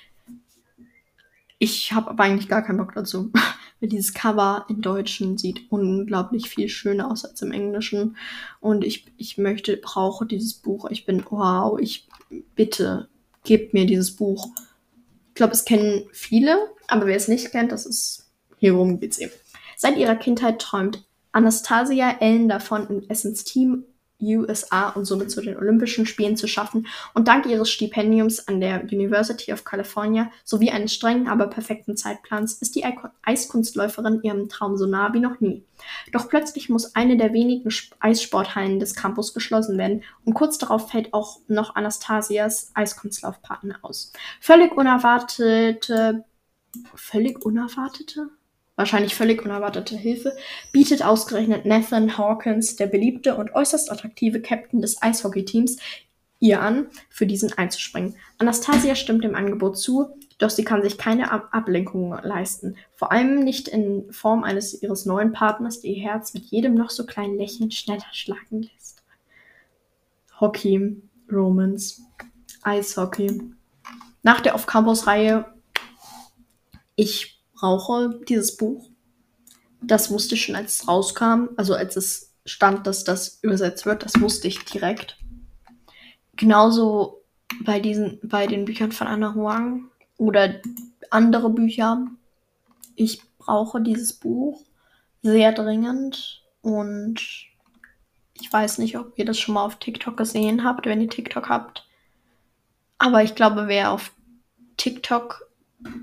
Ich 1.59 1.93
habe 1.93 2.09
aber 2.11 2.23
eigentlich 2.23 2.49
gar 2.49 2.61
keinen 2.61 2.77
Bock 2.77 2.93
dazu. 2.93 3.31
Weil 3.79 3.89
dieses 3.89 4.13
Cover 4.13 4.65
im 4.69 4.81
Deutschen 4.81 5.37
sieht 5.37 5.71
unglaublich 5.71 6.49
viel 6.49 6.67
schöner 6.67 7.11
aus 7.11 7.25
als 7.25 7.41
im 7.41 7.51
Englischen. 7.51 8.17
Und 8.59 8.83
ich, 8.83 9.05
ich 9.17 9.37
möchte, 9.37 9.77
brauche 9.77 10.25
dieses 10.25 10.55
Buch. 10.55 10.89
Ich 10.89 11.05
bin, 11.05 11.23
wow, 11.29 11.79
ich 11.79 12.07
bitte, 12.55 13.07
gebt 13.43 13.73
mir 13.73 13.85
dieses 13.85 14.15
Buch. 14.15 14.47
Ich 15.29 15.35
glaube, 15.35 15.53
es 15.53 15.65
kennen 15.65 16.07
viele, 16.11 16.57
aber 16.87 17.05
wer 17.05 17.15
es 17.15 17.27
nicht 17.27 17.51
kennt, 17.51 17.71
das 17.71 17.85
ist, 17.85 18.31
hierum 18.57 18.99
geht's 18.99 19.19
eben. 19.19 19.31
Seit 19.75 19.97
ihrer 19.97 20.15
Kindheit 20.15 20.59
träumt 20.59 21.05
Anastasia 21.31 22.17
Ellen 22.19 22.49
davon, 22.49 22.87
im 22.87 23.09
Essence 23.09 23.43
Team 23.43 23.83
USA 24.21 24.89
und 24.89 25.05
somit 25.05 25.31
zu 25.31 25.41
den 25.41 25.57
Olympischen 25.57 26.05
Spielen 26.05 26.37
zu 26.37 26.47
schaffen 26.47 26.87
und 27.13 27.27
dank 27.27 27.45
ihres 27.45 27.69
Stipendiums 27.69 28.47
an 28.47 28.59
der 28.59 28.83
University 28.83 29.53
of 29.53 29.63
California 29.63 30.31
sowie 30.43 30.71
eines 30.71 30.93
strengen, 30.93 31.27
aber 31.27 31.47
perfekten 31.47 31.97
Zeitplans 31.97 32.53
ist 32.53 32.75
die 32.75 32.85
Eiskunstläuferin 33.23 34.21
ihrem 34.23 34.49
Traum 34.49 34.77
so 34.77 34.85
nah 34.85 35.13
wie 35.13 35.19
noch 35.19 35.39
nie. 35.39 35.63
Doch 36.11 36.29
plötzlich 36.29 36.69
muss 36.69 36.95
eine 36.95 37.17
der 37.17 37.33
wenigen 37.33 37.69
Eissporthallen 37.99 38.79
des 38.79 38.95
Campus 38.95 39.33
geschlossen 39.33 39.77
werden 39.77 40.03
und 40.25 40.33
kurz 40.33 40.57
darauf 40.57 40.89
fällt 40.89 41.13
auch 41.13 41.39
noch 41.47 41.75
Anastasias 41.75 42.71
Eiskunstlaufpartner 42.73 43.79
aus. 43.81 44.11
Völlig 44.41 44.75
unerwartete 44.75 46.23
völlig 46.95 47.43
unerwartete? 47.43 48.29
Wahrscheinlich 48.77 49.15
völlig 49.15 49.43
unerwartete 49.43 49.97
Hilfe, 49.97 50.37
bietet 50.71 51.03
ausgerechnet 51.03 51.65
Nathan 51.65 52.17
Hawkins, 52.17 52.77
der 52.77 52.87
beliebte 52.87 53.35
und 53.35 53.53
äußerst 53.53 53.91
attraktive 53.91 54.39
Captain 54.41 54.81
des 54.81 55.01
Eishockey-Teams, 55.01 55.77
ihr 56.39 56.61
an, 56.61 56.87
für 57.09 57.25
diesen 57.25 57.51
einzuspringen. 57.53 58.15
Anastasia 58.37 58.95
stimmt 58.95 59.23
dem 59.23 59.35
Angebot 59.35 59.77
zu, 59.77 60.15
doch 60.37 60.51
sie 60.51 60.63
kann 60.63 60.83
sich 60.83 60.99
keine 60.99 61.31
Ab 61.31 61.49
Ablenkung 61.51 62.15
leisten, 62.21 62.77
vor 62.93 63.11
allem 63.11 63.43
nicht 63.43 63.67
in 63.67 64.11
Form 64.11 64.43
eines 64.43 64.81
ihres 64.81 65.05
neuen 65.05 65.33
Partners, 65.33 65.81
der 65.81 65.91
ihr 65.91 66.03
Herz 66.03 66.35
mit 66.35 66.45
jedem 66.45 66.75
noch 66.75 66.91
so 66.91 67.05
kleinen 67.05 67.37
Lächeln 67.37 67.71
schneller 67.71 68.05
schlagen 68.11 68.61
lässt. 68.61 69.03
Hockey, 70.39 71.01
Romance, 71.31 72.03
Eishockey. 72.61 73.41
Nach 74.21 74.39
der 74.39 74.53
Off-Campus-Reihe, 74.53 75.45
ich 76.95 77.36
brauche 77.57 78.19
dieses 78.27 78.55
Buch. 78.55 78.89
Das 79.81 80.09
wusste 80.11 80.35
ich 80.35 80.43
schon, 80.43 80.55
als 80.55 80.81
es 80.81 80.87
rauskam. 80.87 81.49
Also 81.57 81.73
als 81.73 81.95
es 81.95 82.33
stand, 82.45 82.87
dass 82.87 83.03
das 83.03 83.39
übersetzt 83.41 83.85
wird, 83.85 84.03
das 84.03 84.19
wusste 84.21 84.47
ich 84.47 84.63
direkt. 84.65 85.17
Genauso 86.35 87.23
bei 87.63 87.79
diesen, 87.79 88.19
bei 88.23 88.47
den 88.47 88.65
Büchern 88.65 88.91
von 88.91 89.07
Anna 89.07 89.33
Huang 89.33 89.89
oder 90.17 90.61
andere 91.09 91.49
Bücher. 91.49 92.07
Ich 92.95 93.21
brauche 93.37 93.81
dieses 93.81 94.13
Buch 94.13 94.63
sehr 95.21 95.51
dringend 95.51 96.43
und 96.61 97.19
ich 98.33 98.53
weiß 98.53 98.77
nicht, 98.77 98.97
ob 98.97 99.17
ihr 99.17 99.25
das 99.25 99.39
schon 99.39 99.55
mal 99.55 99.65
auf 99.65 99.77
TikTok 99.77 100.15
gesehen 100.15 100.63
habt, 100.63 100.85
wenn 100.85 101.01
ihr 101.01 101.09
TikTok 101.09 101.49
habt. 101.49 101.87
Aber 102.97 103.23
ich 103.23 103.35
glaube, 103.35 103.67
wer 103.67 103.91
auf 103.91 104.13
TikTok, 104.77 105.49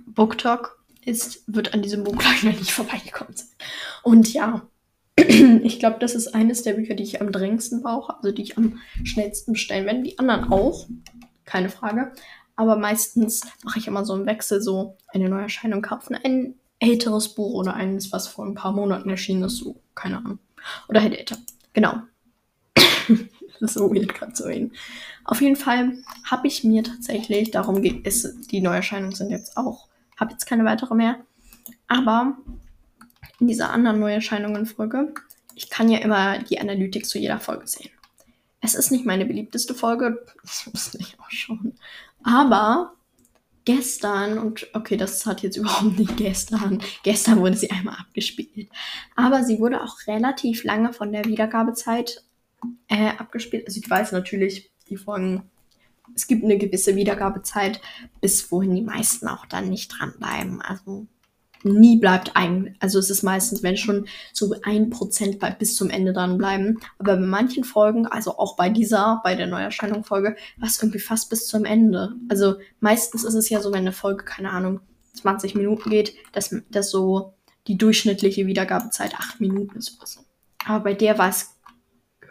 BookTok 0.06 0.83
ist, 1.06 1.42
wird 1.46 1.74
an 1.74 1.82
diesem 1.82 2.04
Buch 2.04 2.16
gleich 2.18 2.42
noch 2.42 2.58
nicht 2.58 2.72
vorbeigekommen 2.72 3.36
sein. 3.36 3.48
Und 4.02 4.32
ja, 4.32 4.66
ich 5.16 5.78
glaube, 5.78 5.98
das 6.00 6.14
ist 6.14 6.34
eines 6.34 6.62
der 6.62 6.74
Bücher, 6.74 6.94
die 6.94 7.04
ich 7.04 7.20
am 7.20 7.32
dringendsten 7.32 7.82
brauche, 7.82 8.16
also 8.16 8.32
die 8.32 8.42
ich 8.42 8.58
am 8.58 8.80
schnellsten 9.04 9.52
bestellen 9.52 9.86
werde. 9.86 10.02
Die 10.02 10.18
anderen 10.18 10.52
auch, 10.52 10.86
keine 11.44 11.68
Frage. 11.68 12.12
Aber 12.56 12.76
meistens 12.76 13.42
mache 13.64 13.78
ich 13.78 13.86
immer 13.86 14.04
so 14.04 14.12
einen 14.14 14.26
Wechsel, 14.26 14.62
so 14.62 14.96
eine 15.08 15.28
Neuerscheinung 15.28 15.82
kaufen, 15.82 16.14
ein 16.14 16.54
älteres 16.78 17.34
Buch 17.34 17.54
oder 17.54 17.74
eines, 17.74 18.12
was 18.12 18.28
vor 18.28 18.44
ein 18.44 18.54
paar 18.54 18.72
Monaten 18.72 19.10
erschienen 19.10 19.44
ist, 19.44 19.56
so, 19.56 19.80
keine 19.94 20.18
Ahnung. 20.18 20.38
Oder 20.88 21.02
halt 21.02 21.14
älter. 21.14 21.36
Genau. 21.72 21.94
das 23.60 23.70
ist 23.70 23.74
so 23.74 23.92
weird 23.92 24.14
gerade 24.14 24.32
zu 24.32 24.44
reden. 24.44 24.72
Auf 25.24 25.40
jeden 25.40 25.56
Fall 25.56 25.98
habe 26.24 26.46
ich 26.46 26.64
mir 26.64 26.82
tatsächlich, 26.82 27.50
darum 27.50 27.82
geht 27.82 28.06
es, 28.06 28.36
die 28.46 28.60
Neuerscheinungen 28.60 29.14
sind 29.14 29.30
jetzt 29.30 29.56
auch, 29.56 29.88
habe 30.16 30.32
jetzt 30.32 30.46
keine 30.46 30.64
weitere 30.64 30.94
mehr. 30.94 31.16
Aber 31.88 32.36
in 33.40 33.48
dieser 33.48 33.70
anderen 33.70 34.00
Neuerscheinungen-Folge, 34.00 35.14
ich 35.54 35.70
kann 35.70 35.88
ja 35.88 35.98
immer 35.98 36.38
die 36.38 36.60
Analytik 36.60 37.06
zu 37.06 37.18
jeder 37.18 37.40
Folge 37.40 37.66
sehen. 37.66 37.90
Es 38.60 38.74
ist 38.74 38.90
nicht 38.90 39.04
meine 39.04 39.26
beliebteste 39.26 39.74
Folge, 39.74 40.24
das 40.42 40.72
wusste 40.72 40.98
ich 40.98 41.18
auch 41.20 41.30
schon. 41.30 41.74
Aber 42.22 42.94
gestern, 43.64 44.38
und 44.38 44.66
okay, 44.72 44.96
das 44.96 45.26
hat 45.26 45.42
jetzt 45.42 45.56
überhaupt 45.58 45.98
nicht 45.98 46.16
gestern, 46.16 46.82
gestern 47.02 47.40
wurde 47.40 47.56
sie 47.56 47.70
einmal 47.70 47.96
abgespielt, 47.96 48.70
aber 49.16 49.42
sie 49.44 49.58
wurde 49.58 49.82
auch 49.82 50.06
relativ 50.06 50.64
lange 50.64 50.92
von 50.92 51.12
der 51.12 51.24
Wiedergabezeit 51.24 52.24
äh, 52.88 53.10
abgespielt. 53.18 53.66
Also 53.66 53.80
ich 53.80 53.88
weiß 53.88 54.12
natürlich, 54.12 54.70
die 54.88 54.96
Folgen, 54.96 55.50
es 56.14 56.26
gibt 56.26 56.44
eine 56.44 56.58
gewisse 56.58 56.96
Wiedergabezeit, 56.96 57.80
bis 58.20 58.50
wohin 58.50 58.74
die 58.74 58.82
meisten 58.82 59.28
auch 59.28 59.46
dann 59.46 59.68
nicht 59.68 59.88
dranbleiben. 59.88 60.60
Also 60.62 61.06
nie 61.64 61.96
bleibt 61.98 62.36
ein, 62.36 62.76
also 62.78 62.98
es 62.98 63.10
ist 63.10 63.22
meistens, 63.22 63.62
wenn 63.62 63.76
schon 63.76 64.06
so 64.32 64.54
ein 64.62 64.90
Prozent 64.90 65.38
bis 65.58 65.74
zum 65.76 65.90
Ende 65.90 66.12
dranbleiben. 66.12 66.78
Aber 66.98 67.16
bei 67.16 67.26
manchen 67.26 67.64
Folgen, 67.64 68.06
also 68.06 68.38
auch 68.38 68.56
bei 68.56 68.68
dieser, 68.68 69.20
bei 69.24 69.34
der 69.34 69.46
Neuerscheinung-Folge, 69.46 70.36
war 70.58 70.68
es 70.68 70.80
irgendwie 70.80 70.98
fast 70.98 71.30
bis 71.30 71.46
zum 71.46 71.64
Ende. 71.64 72.14
Also 72.28 72.56
meistens 72.80 73.24
ist 73.24 73.34
es 73.34 73.48
ja 73.48 73.60
so, 73.60 73.72
wenn 73.72 73.80
eine 73.80 73.92
Folge, 73.92 74.24
keine 74.24 74.50
Ahnung, 74.50 74.80
20 75.14 75.54
Minuten 75.54 75.90
geht, 75.90 76.14
dass, 76.32 76.54
dass 76.70 76.90
so 76.90 77.34
die 77.66 77.78
durchschnittliche 77.78 78.46
Wiedergabezeit 78.46 79.14
8 79.14 79.40
Minuten 79.40 79.78
ist. 79.78 79.98
Aber 80.66 80.84
bei 80.84 80.94
der 80.94 81.18
war 81.18 81.30
es 81.30 81.56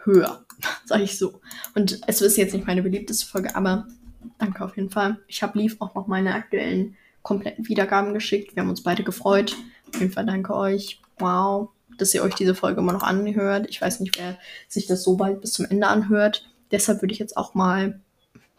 höher, 0.04 0.44
sag 0.84 1.00
ich 1.00 1.18
so. 1.18 1.40
Und 1.74 2.00
es 2.06 2.20
ist 2.20 2.36
jetzt 2.36 2.54
nicht 2.54 2.66
meine 2.66 2.82
beliebteste 2.82 3.26
Folge, 3.26 3.54
aber 3.56 3.86
danke 4.38 4.64
auf 4.64 4.76
jeden 4.76 4.90
Fall. 4.90 5.18
Ich 5.26 5.42
habe 5.42 5.58
Lief 5.58 5.76
auch 5.80 5.94
noch 5.94 6.06
meine 6.06 6.34
aktuellen 6.34 6.96
kompletten 7.22 7.68
Wiedergaben 7.68 8.14
geschickt. 8.14 8.54
Wir 8.54 8.62
haben 8.62 8.70
uns 8.70 8.82
beide 8.82 9.02
gefreut. 9.02 9.56
Auf 9.92 10.00
jeden 10.00 10.12
Fall 10.12 10.26
danke 10.26 10.54
euch. 10.54 11.00
Wow, 11.18 11.70
dass 11.96 12.14
ihr 12.14 12.22
euch 12.22 12.34
diese 12.34 12.54
Folge 12.54 12.80
immer 12.80 12.92
noch 12.92 13.02
anhört. 13.02 13.66
Ich 13.68 13.80
weiß 13.80 14.00
nicht, 14.00 14.18
wer 14.18 14.38
sich 14.68 14.86
das 14.86 15.02
so 15.02 15.16
bald 15.16 15.40
bis 15.40 15.52
zum 15.52 15.66
Ende 15.66 15.86
anhört. 15.86 16.46
Deshalb 16.70 17.02
würde 17.02 17.12
ich 17.12 17.18
jetzt 17.18 17.36
auch 17.36 17.54
mal 17.54 18.00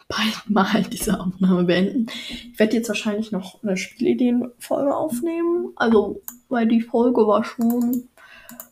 bald 0.07 0.41
mal 0.49 0.83
diese 0.83 1.19
Aufnahme 1.19 1.65
beenden. 1.65 2.07
Ich 2.51 2.57
werde 2.57 2.75
jetzt 2.75 2.87
wahrscheinlich 2.87 3.31
noch 3.31 3.61
eine 3.63 3.77
Spielideenfolge 3.77 4.95
aufnehmen. 4.95 5.73
Also, 5.75 6.21
weil 6.49 6.67
die 6.67 6.81
Folge 6.81 7.27
war 7.27 7.43
schon 7.43 8.07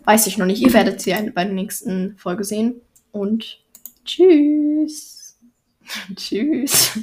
Weiß 0.05 0.27
ich 0.27 0.37
noch 0.37 0.45
nicht. 0.45 0.61
Ihr 0.61 0.73
werdet 0.73 1.01
sie 1.01 1.11
bei 1.33 1.45
der 1.45 1.53
nächsten 1.53 2.17
Folge 2.17 2.43
sehen. 2.43 2.81
Und 3.13 3.63
tschüss. 4.05 5.37
tschüss. 6.15 6.99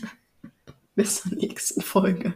Bis 0.97 1.23
zur 1.23 1.33
nächsten 1.37 1.81
Folge. 1.81 2.35